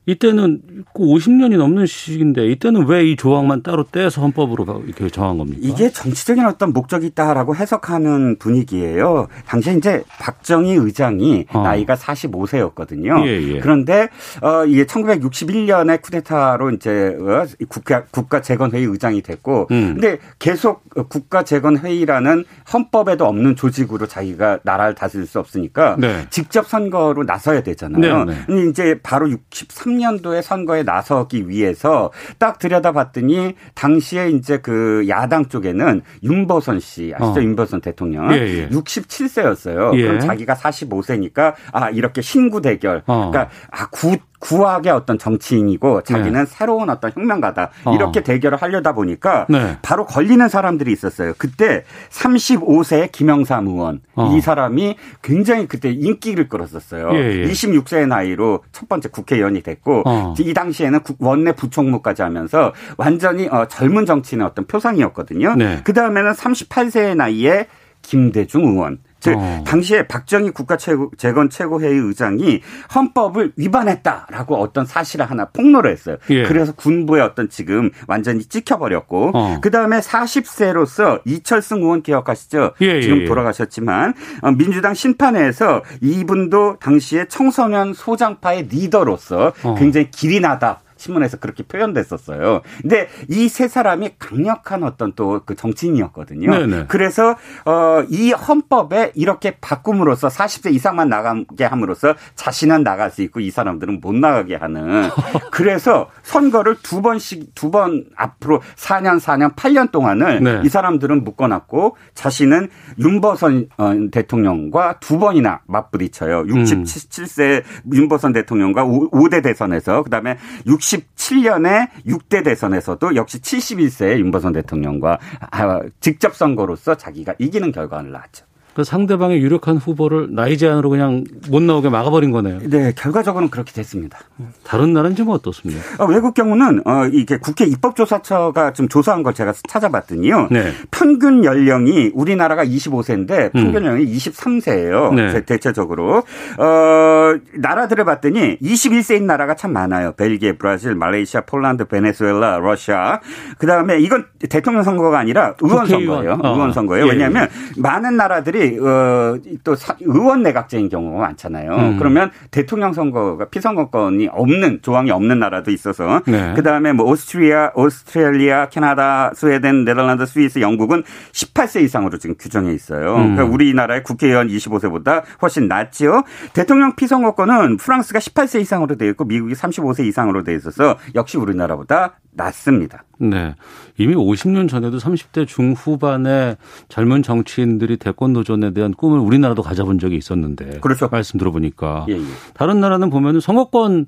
이때는 0.09 0.63
50년이 0.95 1.51
그 1.53 1.57
넘는 1.57 1.87
시기인데 1.87 2.47
이때는 2.47 2.87
왜 2.87 3.09
이 3.09 3.17
조항만 3.17 3.63
따로 3.63 3.85
떼서 3.85 4.21
헌법으로 4.23 4.83
이렇게 4.87 5.09
정한 5.09 5.39
겁니까? 5.39 5.61
이게 5.63 5.91
정치적인 5.91 6.45
어떤 6.45 6.73
목적이 6.73 7.07
있다라고 7.09 7.55
해석하는 7.55 8.37
분위기예요. 8.39 9.29
당시에 9.47 9.75
이제 9.75 10.03
박정희 10.19 10.73
의장이 10.73 11.47
어. 11.53 11.63
나이가 11.63 11.95
45세였거든요. 11.95 13.25
예, 13.27 13.55
예. 13.55 13.61
그런데 13.61 14.09
어 14.43 14.65
이게 14.67 14.85
1961년에 14.85 16.03
쿠데타로 16.03 16.71
이제 16.73 17.17
어, 17.21 17.47
국가 17.69 18.05
국가 18.05 18.41
재건 18.43 18.73
회의 18.73 18.85
의장이 18.85 19.23
됐고 19.23 19.69
음. 19.71 19.95
근데 19.95 20.19
계속 20.39 20.83
국가 21.09 21.45
재건 21.45 21.79
회의라는 21.79 22.45
헌법에도 22.73 23.27
없는 23.27 23.57
조직으로 23.57 24.07
자기가 24.07 24.61
나라를 24.65 24.95
다스릴 24.95 25.27
수 25.27 25.39
없으니까 25.39 25.97
네. 25.99 26.27
직접 26.31 26.67
선거로 26.67 27.23
나서야 27.25 27.63
되잖아요. 27.63 28.25
네, 28.25 28.35
네. 28.49 28.69
이제 28.69 28.99
바로 29.03 29.31
63 29.31 29.98
2013년도에 29.99 30.43
선거에 30.43 30.83
나서기 30.83 31.49
위해서 31.49 32.11
딱 32.39 32.59
들여다봤더니 32.59 33.55
당시에 33.75 34.31
이제 34.31 34.59
그 34.59 35.05
야당 35.09 35.47
쪽에는 35.47 36.03
윤보선 36.23 36.81
씨 36.81 37.13
아시죠? 37.15 37.41
어. 37.41 37.43
윤보선 37.43 37.81
대통령 37.81 38.33
예, 38.33 38.37
예. 38.39 38.69
67세였어요. 38.69 39.97
예. 39.99 40.03
그럼 40.03 40.21
자기가 40.21 40.55
45세니까 40.55 41.55
아 41.73 41.91
이렇게 41.91 42.23
신구 42.23 42.61
대결. 42.61 43.03
어. 43.07 43.31
그러니까 43.31 43.51
아 43.71 43.89
구 43.91 44.17
구악의 44.39 44.93
어떤 44.93 45.19
정치인이고 45.19 46.03
자기는 46.03 46.45
네. 46.45 46.47
새로운 46.47 46.91
어떤 46.91 47.11
혁명가다 47.13 47.71
어. 47.85 47.95
이렇게 47.95 48.21
어. 48.21 48.23
대결을 48.23 48.59
하려다 48.59 48.93
보니까 48.93 49.47
네. 49.49 49.79
바로 49.83 50.07
걸리는 50.07 50.49
사람들이 50.49 50.93
있었어요. 50.93 51.33
그때 51.39 51.85
35세 52.11 53.11
김영삼 53.11 53.67
의원 53.67 54.01
어. 54.15 54.35
이 54.35 54.41
사람이 54.41 54.97
굉장히 55.23 55.67
그때 55.67 55.91
인기를 55.91 56.49
끌었었어요. 56.49 57.11
예, 57.15 57.43
예. 57.43 57.45
26세의 57.49 58.07
나이로 58.07 58.63
첫 58.73 58.89
번째 58.89 59.09
국회의원이 59.09 59.63
됐고 59.63 60.03
어. 60.07 60.35
이 60.39 60.55
당시에는 60.55 61.01
원내 61.19 61.53
부총무까지 61.53 62.23
하면서 62.23 62.73
완전히 62.97 63.49
어, 63.49 63.67
젊은 63.67 64.07
정치인의 64.07 64.47
어떤 64.47 64.67
표상이었거든요. 64.67 65.57
네. 65.57 65.81
그 65.85 65.93
다음에는 65.93 66.33
38세의 66.33 67.17
나이에 67.17 67.67
김대중 68.03 68.65
의원 68.65 68.99
즉 69.21 69.35
어. 69.37 69.65
당시에 69.67 70.07
박정희 70.07 70.51
국가 70.51 70.77
최고 70.77 71.11
재건 71.17 71.51
최고회의 71.51 71.99
의장이 71.99 72.61
헌법을 72.95 73.53
위반했다라고 73.57 74.57
어떤 74.57 74.87
사실을 74.87 75.29
하나 75.31 75.47
폭로를 75.47 75.91
했어요. 75.91 76.17
예. 76.31 76.45
그래서 76.45 76.73
군부의 76.73 77.23
어떤 77.23 77.49
지금 77.49 77.91
완전히 78.07 78.45
찍혀버렸고 78.45 79.33
어. 79.35 79.59
그 79.61 79.71
다음에 79.71 80.01
40세로서 80.01 81.21
이철승 81.25 81.79
의원 81.79 82.03
기억하시죠? 82.03 82.73
예, 82.83 82.87
예, 82.87 83.01
지금 83.03 83.23
예. 83.23 83.25
돌아가셨지만 83.27 84.15
어, 84.43 84.51
민주당 84.53 84.95
심판회에서 84.95 85.83
이분도 86.01 86.79
당시에 86.81 87.27
청소년 87.29 87.95
소장파의 87.95 88.69
리더로서 88.71 89.53
어. 89.63 89.75
굉장히 89.77 90.11
길이 90.11 90.41
나다. 90.41 90.81
신문에서 90.99 91.39
그렇게 91.39 91.63
표현됐었어요. 91.63 92.63
근데 92.83 93.09
이 93.29 93.49
세 93.49 93.67
사람이 93.69 94.11
강력한 94.19 94.83
어떤 94.85 95.13
또 95.15 95.41
그 95.47 95.55
정치인이었거든요. 95.55 96.51
네네. 96.51 96.85
그래서 96.89 97.37
어 97.65 98.05
이 98.11 98.33
헌법에 98.33 99.13
이렇게 99.15 99.57
바꿈으로써 99.61 100.29
40세 100.29 100.73
이상만 100.73 101.09
나가게 101.09 101.65
함으로써 101.65 102.15
자신은 102.37 102.83
나갈 102.85 103.11
수 103.11 103.23
있고 103.23 103.41
이 103.41 103.51
사람들은 103.51 104.01
못 104.01 104.15
나가게 104.15 104.55
하는 104.57 105.09
그래서 105.51 106.09
선거를 106.23 106.77
두 106.83 107.03
번씩 107.03 107.55
두 107.55 107.69
번 107.71 108.07
앞으로 108.17 108.63
4년 108.77 109.21
4년 109.21 109.55
8년 109.55 109.91
동안을 109.93 110.43
네. 110.43 110.61
이 110.65 110.69
사람들은 110.71 111.23
묶어놨고 111.25 111.97
자신은 112.15 112.69
윤보선 112.99 113.69
어, 113.77 113.93
대통령과 114.11 114.99
두 115.01 115.19
번이나 115.19 115.61
맞부딪혀요. 115.67 116.45
67세 116.45 117.63
음. 117.65 117.93
윤보선 117.93 118.33
대통령과 118.33 118.85
5대 118.87 119.43
대선에서 119.43 120.03
그다음에 120.03 120.39
60 120.67 120.88
67년에 120.97 121.89
6대 122.07 122.45
대선에서도 122.45 123.15
역시 123.17 123.41
71세 123.41 124.19
윤보선 124.19 124.53
대통령과 124.53 125.19
아, 125.51 125.81
직접 126.01 126.35
선거로서 126.35 126.95
자기가 126.95 127.35
이기는 127.39 127.71
결과를 127.73 128.11
낳았죠. 128.13 128.48
그 128.79 128.85
상대방의 128.85 129.41
유력한 129.41 129.77
후보를 129.77 130.29
나이 130.37 130.57
제한으로 130.57 130.89
그냥 130.89 131.25
못 131.51 131.61
나오게 131.61 131.89
막아버린 131.89 132.31
거네요. 132.31 132.61
네, 132.63 132.93
결과적으로는 132.95 133.51
그렇게 133.51 133.73
됐습니다. 133.73 134.21
다른 134.63 134.93
나라는 134.93 135.17
좀 135.17 135.31
어떻습니까? 135.31 135.83
어, 135.99 136.07
외국 136.07 136.33
경우는 136.33 136.83
어, 136.87 137.07
이게 137.13 137.39
국회 137.39 137.65
입법조사처가 137.65 138.75
좀 138.75 138.89
조사한 138.89 139.25
걸 139.25 139.35
제가 139.35 139.53
찾아봤더니요. 139.69 140.47
네. 140.53 140.71
평균 140.93 141.43
연령이 141.43 142.13
우리나라가 142.15 142.65
25세인데 142.65 143.51
평균 143.51 143.83
음. 143.83 143.87
연령이 143.87 144.17
23세예요. 144.17 145.13
네. 145.13 145.45
대체적으로 145.45 146.23
어, 146.59 147.35
나라들을 147.55 148.05
봤더니 148.05 148.59
21세인 148.59 149.25
나라가 149.25 149.57
참 149.57 149.73
많아요. 149.73 150.13
벨기에, 150.13 150.53
브라질, 150.53 150.95
말레이시아, 150.95 151.41
폴란드, 151.47 151.87
베네수엘라, 151.87 152.59
러시아. 152.59 153.19
그 153.59 153.67
다음에 153.67 153.99
이건 153.99 154.27
대통령 154.49 154.85
선거가 154.85 155.19
아니라 155.19 155.55
의원 155.63 155.85
선거예요. 155.85 156.39
어. 156.45 156.55
의원 156.55 156.73
선거예요. 156.73 157.07
예. 157.07 157.11
왜냐하면 157.11 157.49
많은 157.77 158.17
나라들이 158.17 158.68
어, 158.79 159.39
또 159.65 159.75
의원 160.01 160.43
내각제인 160.43 160.89
경우가 160.89 161.19
많잖아요. 161.19 161.73
음. 161.73 161.99
그러면 161.99 162.31
대통령 162.51 162.93
선거가 162.93 163.47
피선거권이 163.47 164.29
없는 164.29 164.81
조항이 164.83 165.11
없는 165.11 165.39
나라도 165.39 165.71
있어서 165.71 166.23
네. 166.27 166.55
그다음에 166.55 166.93
뭐 166.93 167.07
오스트리아, 167.07 167.73
오스트레일리아, 167.75 168.69
캐나다, 168.69 169.33
스웨덴, 169.35 169.85
네덜란드, 169.85 170.27
스위스, 170.27 170.61
영국은 170.61 171.03
18세 171.33 171.83
이상으로 171.83 172.19
지금 172.19 172.35
규정해 172.39 172.73
있어요. 172.73 173.17
음. 173.17 173.35
그러니까 173.35 173.45
우리나라의 173.45 174.03
국회의원 174.03 174.49
25세보다 174.49 175.23
훨씬 175.41 175.69
낮지요. 175.69 176.23
대통령 176.53 176.97
피선거권은 176.97 177.77
프랑스가 177.79 178.19
18세 178.19 178.61
이상으로 178.61 178.97
되어 178.97 179.09
있고 179.11 179.25
미국이 179.25 179.55
35세 179.55 180.05
이상으로 180.07 180.43
되어 180.43 180.57
있어서 180.57 180.97
역시 181.15 181.39
우리나라보다 181.39 182.19
낮습니다. 182.39 183.05
네. 183.19 183.55
이미 183.99 184.15
50년 184.15 184.69
전에도 184.69 184.97
30대 184.99 185.47
중후반의 185.47 186.57
젊은 186.89 187.23
정치인들이 187.23 187.99
대권 187.99 188.33
도전에 188.33 188.73
대한 188.73 188.95
꿈을 188.95 189.19
우리나라도 189.19 189.63
가져본 189.63 189.99
적이 189.99 190.17
있었는데. 190.17 190.81
그렇죠. 190.81 191.09
말씀 191.11 191.39
들어보니까. 191.39 192.07
예, 192.09 192.15
예. 192.15 192.23
다른 192.55 192.81
나라는 192.81 193.11
보면 193.11 193.35
은 193.35 193.41
선거권 193.41 194.07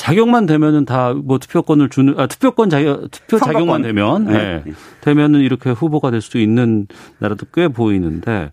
자격만 0.00 0.46
되면은 0.46 0.86
다 0.86 1.12
뭐 1.12 1.38
투표권을 1.38 1.88
주는 1.90 2.18
아 2.18 2.26
투표권 2.26 2.70
자격 2.70 3.10
투표 3.10 3.38
선거권. 3.38 3.52
자격만 3.52 3.82
되면 3.82 4.24
네. 4.24 4.62
네. 4.64 4.72
되면은 5.02 5.40
이렇게 5.40 5.70
후보가 5.70 6.10
될 6.10 6.20
수도 6.20 6.38
있는 6.38 6.86
나라도 7.18 7.46
꽤 7.52 7.68
보이는데 7.68 8.50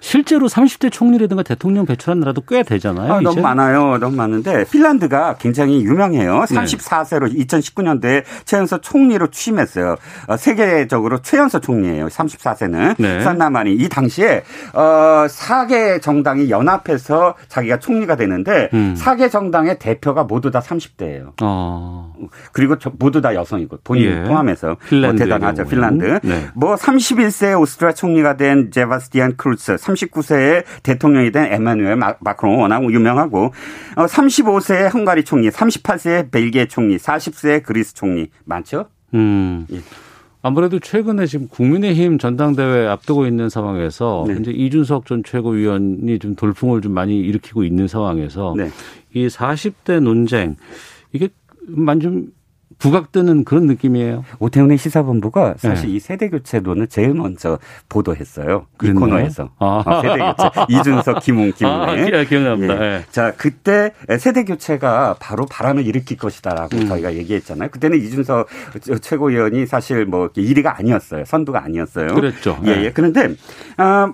실제로 0.00 0.48
30대 0.48 0.90
총리라든가 0.90 1.42
대통령 1.42 1.86
배출한 1.86 2.20
나라도 2.20 2.40
꽤 2.42 2.62
되잖아요. 2.62 3.12
아, 3.12 3.20
너무 3.20 3.40
많아요. 3.40 3.98
너무 3.98 4.16
많은데 4.16 4.64
핀란드가 4.70 5.36
굉장히 5.38 5.82
유명해요. 5.84 6.44
34세로 6.48 7.34
2019년도에 7.36 8.24
최연소 8.44 8.78
총리로 8.78 9.28
취임했어요. 9.30 9.96
어, 10.28 10.36
세계적으로 10.36 11.20
최연소 11.22 11.60
총리예요. 11.60 12.06
34세는 12.08 12.94
네. 12.98 13.20
산나 13.20 13.45
마린이 13.45 13.74
이 13.74 13.88
당시에 13.88 14.42
어 14.72 15.26
4개 15.28 16.00
정당이 16.00 16.50
연합해서 16.50 17.34
자기가 17.48 17.78
총리가 17.78 18.16
되는데 18.16 18.70
음. 18.72 18.94
4개 18.98 19.30
정당의 19.30 19.78
대표가 19.78 20.24
모두 20.24 20.50
다 20.50 20.60
30 20.60 20.87
대예요. 20.96 21.34
어. 21.42 22.12
그리고 22.52 22.76
모두 22.98 23.20
다 23.20 23.34
여성이고 23.34 23.78
본인 23.84 24.04
예. 24.04 24.22
포함해서 24.22 24.76
뭐 24.90 25.14
대단하죠. 25.14 25.64
핀란드. 25.64 26.20
네. 26.22 26.48
뭐 26.54 26.74
31세 26.74 27.60
오스트리아 27.60 27.92
총리가 27.92 28.36
된 28.36 28.70
제바스티안 28.70 29.36
쿠르츠, 29.36 29.76
39세에 29.76 30.64
대통령이 30.82 31.32
된 31.32 31.52
에마누엘 31.52 31.96
마크롱 31.96 32.60
워낙 32.60 32.82
유명하고 32.82 33.52
35세의 33.96 34.86
어, 34.86 34.88
헝가리 34.88 35.24
총리, 35.24 35.48
38세의 35.50 36.30
벨기에 36.30 36.66
총리, 36.66 36.96
40세의 36.96 37.62
그리스 37.62 37.94
총리 37.94 38.30
많죠? 38.44 38.86
음. 39.14 39.66
예. 39.72 39.80
아무래도 40.40 40.78
최근에 40.78 41.26
지금 41.26 41.48
국민의힘 41.48 42.18
전당대회 42.18 42.86
앞두고 42.86 43.26
있는 43.26 43.48
상황에서 43.48 44.24
네. 44.28 44.36
이제 44.40 44.50
이준석 44.52 45.06
전 45.06 45.24
최고위원이 45.24 46.18
좀 46.20 46.36
돌풍을 46.36 46.80
좀 46.80 46.92
많이 46.92 47.18
일으키고 47.18 47.64
있는 47.64 47.88
상황에서 47.88 48.54
네. 48.56 48.70
이 49.14 49.26
40대 49.26 50.00
논쟁 50.00 50.56
이게 51.12 51.28
만좀 51.66 52.28
부각되는 52.78 53.44
그런 53.44 53.66
느낌이에요. 53.66 54.24
오태훈의 54.38 54.78
시사본부가 54.78 55.54
사실 55.58 55.88
네. 55.88 55.96
이 55.96 56.00
세대 56.00 56.28
교체론을 56.28 56.86
제일 56.88 57.14
먼저 57.14 57.58
보도했어요. 57.88 58.66
이 58.82 58.90
코너에서. 58.92 59.50
아. 59.58 59.82
어, 59.84 60.00
세대 60.00 60.18
교체. 60.18 60.66
이준석, 60.68 61.20
김웅, 61.20 61.52
김웅의. 61.52 62.14
아, 62.14 62.24
기억납니다. 62.24 62.74
예. 62.74 62.78
네. 62.78 63.04
자, 63.10 63.32
그때 63.36 63.92
세대 64.18 64.44
교체가 64.44 65.16
바로 65.18 65.46
바람을 65.46 65.86
일으킬 65.86 66.16
것이다라고 66.16 66.76
음. 66.76 66.88
저희가 66.88 67.14
얘기했잖아요. 67.14 67.70
그때는 67.70 67.98
이준석 67.98 68.48
최고위원이 69.00 69.66
사실 69.66 70.06
뭐 70.06 70.30
일위가 70.34 70.78
아니었어요. 70.78 71.24
선두가 71.24 71.64
아니었어요. 71.64 72.14
그랬죠. 72.14 72.58
예, 72.66 72.84
예. 72.84 72.92
그런데, 72.92 73.34
아, 73.76 74.12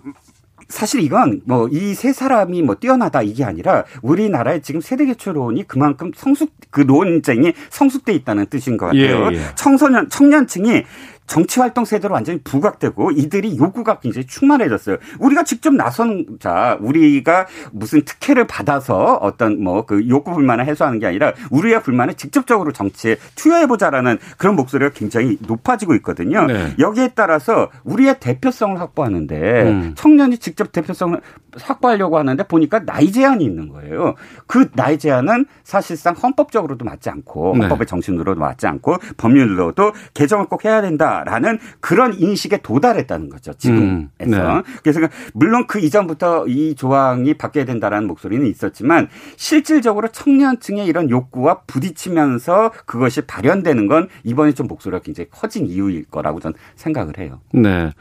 사실 0.74 1.00
이건 1.02 1.40
뭐 1.44 1.68
이 1.70 1.94
세 1.94 2.12
사람이 2.12 2.62
뭐 2.62 2.74
뛰어나다 2.74 3.22
이게 3.22 3.44
아니라 3.44 3.84
우리나라의 4.02 4.60
지금 4.62 4.80
세대 4.80 5.06
개초론이 5.06 5.68
그만큼 5.68 6.10
성숙 6.16 6.50
그 6.70 6.80
논쟁이 6.80 7.52
성숙돼 7.70 8.12
있다는 8.14 8.46
뜻인 8.46 8.76
것 8.76 8.86
같아요. 8.86 9.30
예, 9.32 9.36
예. 9.36 9.40
청소년 9.54 10.08
청년층이 10.08 10.82
정치 11.26 11.60
활동 11.60 11.84
세대로 11.84 12.14
완전히 12.14 12.40
부각되고 12.42 13.12
이들이 13.12 13.56
요구가 13.58 14.00
굉장히 14.00 14.26
충만해졌어요. 14.26 14.96
우리가 15.20 15.44
직접 15.44 15.72
나선 15.72 16.26
자, 16.40 16.76
우리가 16.80 17.46
무슨 17.72 18.02
특혜를 18.04 18.46
받아서 18.46 19.14
어떤 19.22 19.62
뭐 19.62 19.84
그 19.86 20.08
욕구 20.08 20.32
불만을 20.32 20.66
해소하는 20.66 20.98
게 20.98 21.06
아니라 21.06 21.32
우리의 21.50 21.82
불만을 21.82 22.14
직접적으로 22.14 22.72
정치에 22.72 23.16
투여해 23.36 23.66
보자라는 23.66 24.18
그런 24.36 24.56
목소리가 24.56 24.92
굉장히 24.92 25.38
높아지고 25.40 25.94
있거든요. 25.96 26.46
네. 26.46 26.74
여기에 26.78 27.10
따라서 27.14 27.70
우리의 27.84 28.20
대표성을 28.20 28.78
확보하는데 28.80 29.62
음. 29.62 29.92
청년이 29.96 30.38
직접 30.38 30.72
대표성을 30.72 31.20
확보하려고 31.60 32.18
하는데 32.18 32.42
보니까 32.44 32.84
나이 32.84 33.12
제한이 33.12 33.44
있는 33.44 33.68
거예요. 33.68 34.14
그 34.46 34.70
나이 34.72 34.98
제한은 34.98 35.46
사실상 35.62 36.14
헌법적으로도 36.14 36.84
맞지 36.84 37.10
않고 37.10 37.54
네. 37.56 37.60
헌법의 37.62 37.86
정신으로도 37.86 38.40
맞지 38.40 38.66
않고 38.66 38.96
법률로도 39.16 39.92
개정을 40.14 40.46
꼭 40.46 40.64
해야 40.64 40.80
된다. 40.82 41.13
라는 41.22 41.58
그런 41.80 42.14
인식에 42.14 42.58
도달했다는 42.58 43.28
거죠. 43.28 43.52
지금에서. 43.54 43.84
음, 43.84 44.10
네. 44.18 44.62
그래서 44.82 45.00
물론 45.32 45.66
그 45.66 45.78
이전부터 45.78 46.46
이 46.48 46.74
조항이 46.74 47.34
바뀌어야 47.34 47.64
된다라는 47.64 48.08
목소리는 48.08 48.46
있었지만 48.46 49.08
실질적으로 49.36 50.08
청년층의 50.08 50.86
이런 50.86 51.10
욕구와 51.10 51.60
부딪히면서 51.66 52.72
그것이 52.86 53.22
발현되는 53.22 53.86
건 53.86 54.08
이번에 54.24 54.52
좀 54.52 54.66
목소리가 54.66 55.02
굉장히 55.02 55.28
커진 55.30 55.66
이유일 55.66 56.06
거라고 56.06 56.40
저는 56.40 56.56
생각을 56.76 57.18
해요. 57.18 57.40
네. 57.52 57.92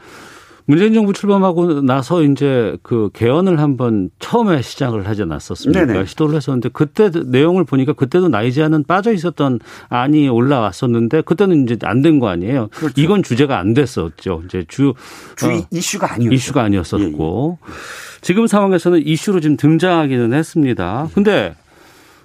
문재인 0.66 0.94
정부 0.94 1.12
출범하고 1.12 1.82
나서 1.82 2.22
이제 2.22 2.76
그 2.82 3.10
개헌을 3.12 3.60
한번 3.60 4.08
처음에 4.18 4.62
시작을 4.62 5.06
하지 5.06 5.22
않았었습니까? 5.22 5.84
네네. 5.84 6.06
시도를 6.06 6.36
했었는데 6.36 6.70
그때 6.72 7.10
내용을 7.26 7.64
보니까 7.64 7.92
그때도 7.92 8.28
나이 8.28 8.50
제한은 8.50 8.84
빠져 8.84 9.12
있었던 9.12 9.60
안이 9.90 10.28
올라왔었는데 10.28 11.20
그때는 11.22 11.64
이제 11.64 11.76
안 11.82 12.00
된 12.00 12.18
거 12.18 12.28
아니에요. 12.28 12.68
그렇죠. 12.72 12.94
이건 13.00 13.22
주제가 13.22 13.58
안 13.58 13.74
됐었죠. 13.74 14.42
이제 14.46 14.64
주, 14.68 14.94
주 15.36 15.46
어, 15.50 15.66
이슈가 15.70 16.14
아니었죠. 16.14 16.34
이슈가 16.34 16.62
아니었었고 16.62 17.58
예, 17.60 17.70
예. 17.70 17.74
지금 18.22 18.46
상황에서는 18.46 19.06
이슈로 19.06 19.40
지금 19.40 19.56
등장하기는 19.58 20.32
했습니다. 20.32 21.08
근데 21.14 21.54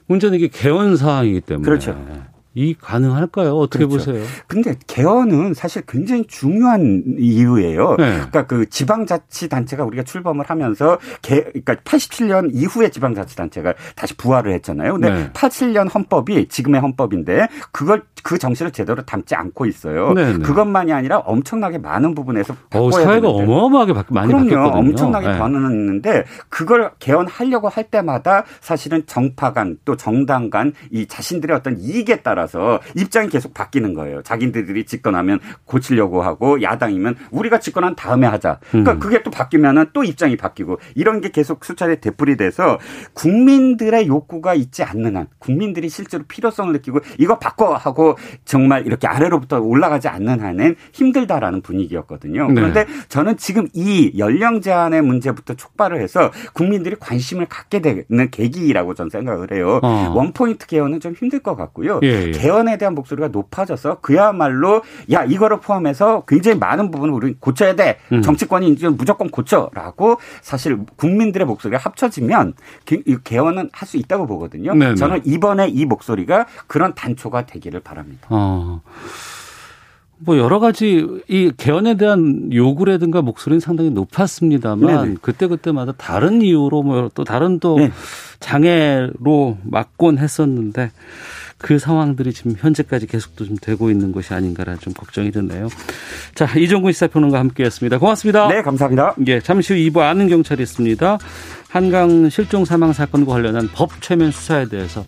문제는 0.07 0.37
이게 0.37 0.47
개헌 0.47 0.95
사항이기 0.95 1.41
때문에 1.41 1.65
그렇죠. 1.65 1.91
이 2.59 2.75
가능할까요? 2.79 3.53
어떻게 3.55 3.85
그렇죠. 3.85 4.11
보세요? 4.11 4.25
근데 4.47 4.75
개헌은 4.87 5.53
사실 5.53 5.81
굉장히 5.87 6.25
중요한 6.27 7.03
이유예요. 7.17 7.95
네. 7.97 8.11
그러니까 8.15 8.47
그 8.47 8.67
지방자치단체가 8.69 9.83
우리가 9.85 10.03
출범을 10.03 10.45
하면서 10.49 10.97
개, 11.21 11.41
그러니까 11.41 11.75
87년 11.75 12.49
이후에 12.53 12.89
지방자치단체가 12.89 13.73
다시 13.95 14.15
부활을 14.17 14.51
했잖아요. 14.55 14.93
근데 14.93 15.09
네. 15.09 15.29
87년 15.31 15.93
헌법이 15.93 16.47
지금의 16.49 16.81
헌법인데 16.81 17.47
그걸 17.71 18.03
그 18.23 18.37
정신을 18.37 18.71
제대로 18.71 19.03
담지 19.03 19.35
않고 19.35 19.65
있어요. 19.65 20.13
네네. 20.13 20.33
네. 20.33 20.39
그것만이 20.39 20.91
아니라 20.91 21.19
엄청나게 21.19 21.77
많은 21.77 22.13
부분에서 22.13 22.53
바꿔야 22.69 22.91
사회가 22.91 23.27
되는데. 23.27 23.43
어마어마하게 23.53 23.93
많이 24.09 24.27
그럼요. 24.27 24.43
바뀌었거든요. 24.49 24.79
엄청나게 24.79 25.27
네. 25.29 25.37
변했는데 25.37 26.25
그걸 26.49 26.91
개헌하려고 26.99 27.69
할 27.69 27.85
때마다 27.85 28.43
사실은 28.59 29.03
정파 29.05 29.53
간 29.53 29.77
또 29.85 29.95
정당 29.95 30.49
간 30.49 30.73
이 30.91 31.05
자신들의 31.05 31.55
어떤 31.55 31.77
이익에 31.79 32.17
따라서 32.21 32.48
입장이 32.95 33.29
계속 33.29 33.53
바뀌는 33.53 33.93
거예요. 33.93 34.21
자기들이 34.23 34.85
집권하면 34.85 35.39
고치려고 35.65 36.21
하고 36.21 36.61
야당이면 36.61 37.15
우리가 37.31 37.59
집권한 37.59 37.95
다음에 37.95 38.27
하자. 38.27 38.59
그러니까 38.69 38.93
음. 38.93 38.99
그게 38.99 39.23
또 39.23 39.31
바뀌면은 39.31 39.87
또 39.93 40.03
입장이 40.03 40.35
바뀌고 40.37 40.79
이런 40.95 41.21
게 41.21 41.29
계속 41.29 41.63
수차례 41.65 41.99
되풀이 41.99 42.37
돼서 42.37 42.79
국민들의 43.13 44.07
욕구가 44.07 44.53
있지 44.53 44.83
않는 44.83 45.15
한 45.15 45.27
국민들이 45.37 45.89
실제로 45.89 46.23
필요성을 46.27 46.71
느끼고 46.73 46.99
이거 47.17 47.39
바꿔 47.39 47.75
하고 47.75 48.17
정말 48.45 48.85
이렇게 48.85 49.07
아래로부터 49.07 49.59
올라가지 49.59 50.07
않는 50.07 50.39
한은 50.41 50.75
힘들다라는 50.93 51.61
분위기였거든요. 51.61 52.47
네. 52.47 52.53
그런데 52.53 52.85
저는 53.09 53.37
지금 53.37 53.67
이 53.73 54.13
연령 54.17 54.61
제한의 54.61 55.01
문제부터 55.01 55.55
촉발을 55.55 56.01
해서 56.01 56.31
국민들이 56.53 56.95
관심을 56.99 57.47
갖게 57.47 57.79
되는 57.81 58.29
계기라고 58.31 58.93
저는 58.93 59.09
생각을 59.09 59.51
해요. 59.51 59.79
어. 59.83 60.13
원포인트 60.15 60.67
개헌은 60.67 60.99
좀 60.99 61.13
힘들 61.13 61.39
것 61.39 61.55
같고요. 61.55 61.99
예, 62.03 62.27
예. 62.27 62.31
개헌에 62.39 62.77
대한 62.77 62.95
목소리가 62.95 63.27
높아져서 63.29 63.99
그야말로 64.01 64.81
야 65.11 65.23
이거를 65.25 65.59
포함해서 65.59 66.23
굉장히 66.27 66.57
많은 66.57 66.89
부분을 66.91 67.13
우리 67.13 67.33
고쳐야 67.39 67.75
돼. 67.75 67.97
음. 68.11 68.21
정치권이 68.21 68.69
이제 68.69 68.87
무조건 68.87 69.29
고쳐라고 69.29 70.17
사실 70.41 70.79
국민들의 70.95 71.45
목소리가 71.45 71.81
합쳐지면 71.83 72.53
개헌은 73.23 73.69
할 73.73 73.89
수 73.89 73.97
있다고 73.97 74.27
보거든요. 74.27 74.75
네네. 74.75 74.95
저는 74.95 75.21
이번에 75.25 75.67
이 75.67 75.83
목소리가 75.85 76.45
그런 76.67 76.93
단초가 76.93 77.47
되기를 77.47 77.79
바랍니다. 77.79 78.27
어. 78.29 78.81
뭐 80.21 80.37
여러 80.37 80.59
가지 80.59 81.07
이 81.27 81.51
개헌에 81.57 81.95
대한 81.95 82.49
요구라든가 82.53 83.21
목소리는 83.21 83.59
상당히 83.61 83.89
높았습니다만 83.89 85.03
네네. 85.05 85.15
그때 85.21 85.47
그때마다 85.47 85.93
다른 85.97 86.41
이유로 86.41 86.83
뭐 86.83 87.09
또 87.15 87.23
다른 87.23 87.59
또 87.59 87.77
네. 87.79 87.91
장애로 88.41 89.57
막곤 89.63 90.17
했었는데 90.19 90.91
그 91.59 91.77
상황들이 91.77 92.33
지금 92.33 92.55
현재까지 92.57 93.05
계속도 93.05 93.45
좀 93.45 93.57
되고 93.57 93.91
있는 93.91 94.11
것이 94.11 94.33
아닌가라는 94.33 94.79
좀 94.79 94.93
걱정이 94.93 95.31
드네요. 95.31 95.67
자, 96.33 96.45
이종근 96.57 96.93
시사평론가 96.93 97.37
함께했습니다. 97.37 97.99
고맙습니다. 97.99 98.47
네, 98.47 98.61
감사합니다. 98.61 99.15
예, 99.27 99.39
잠시 99.39 99.73
후 99.73 99.79
2부 99.79 99.99
아는 99.99 100.27
경찰이 100.29 100.63
있습니다. 100.63 101.17
한강 101.69 102.29
실종 102.29 102.65
사망 102.65 102.93
사건과 102.93 103.33
관련한 103.33 103.67
법 103.73 104.01
최면 104.01 104.31
수사에 104.31 104.67
대해서 104.67 105.05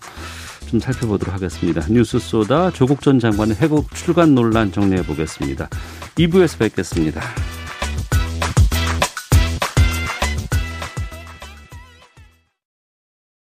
좀 0.69 0.79
살펴보도록 0.79 1.33
하겠습니다. 1.33 1.85
뉴스 1.89 2.19
쏘다 2.19 2.71
조국 2.71 3.01
전 3.01 3.19
장관의 3.19 3.57
회국 3.59 3.93
출간 3.93 4.35
논란 4.35 4.71
정리해 4.71 5.03
보겠습니다. 5.03 5.69
2부에서 6.15 6.59
뵙겠습니다. 6.59 7.21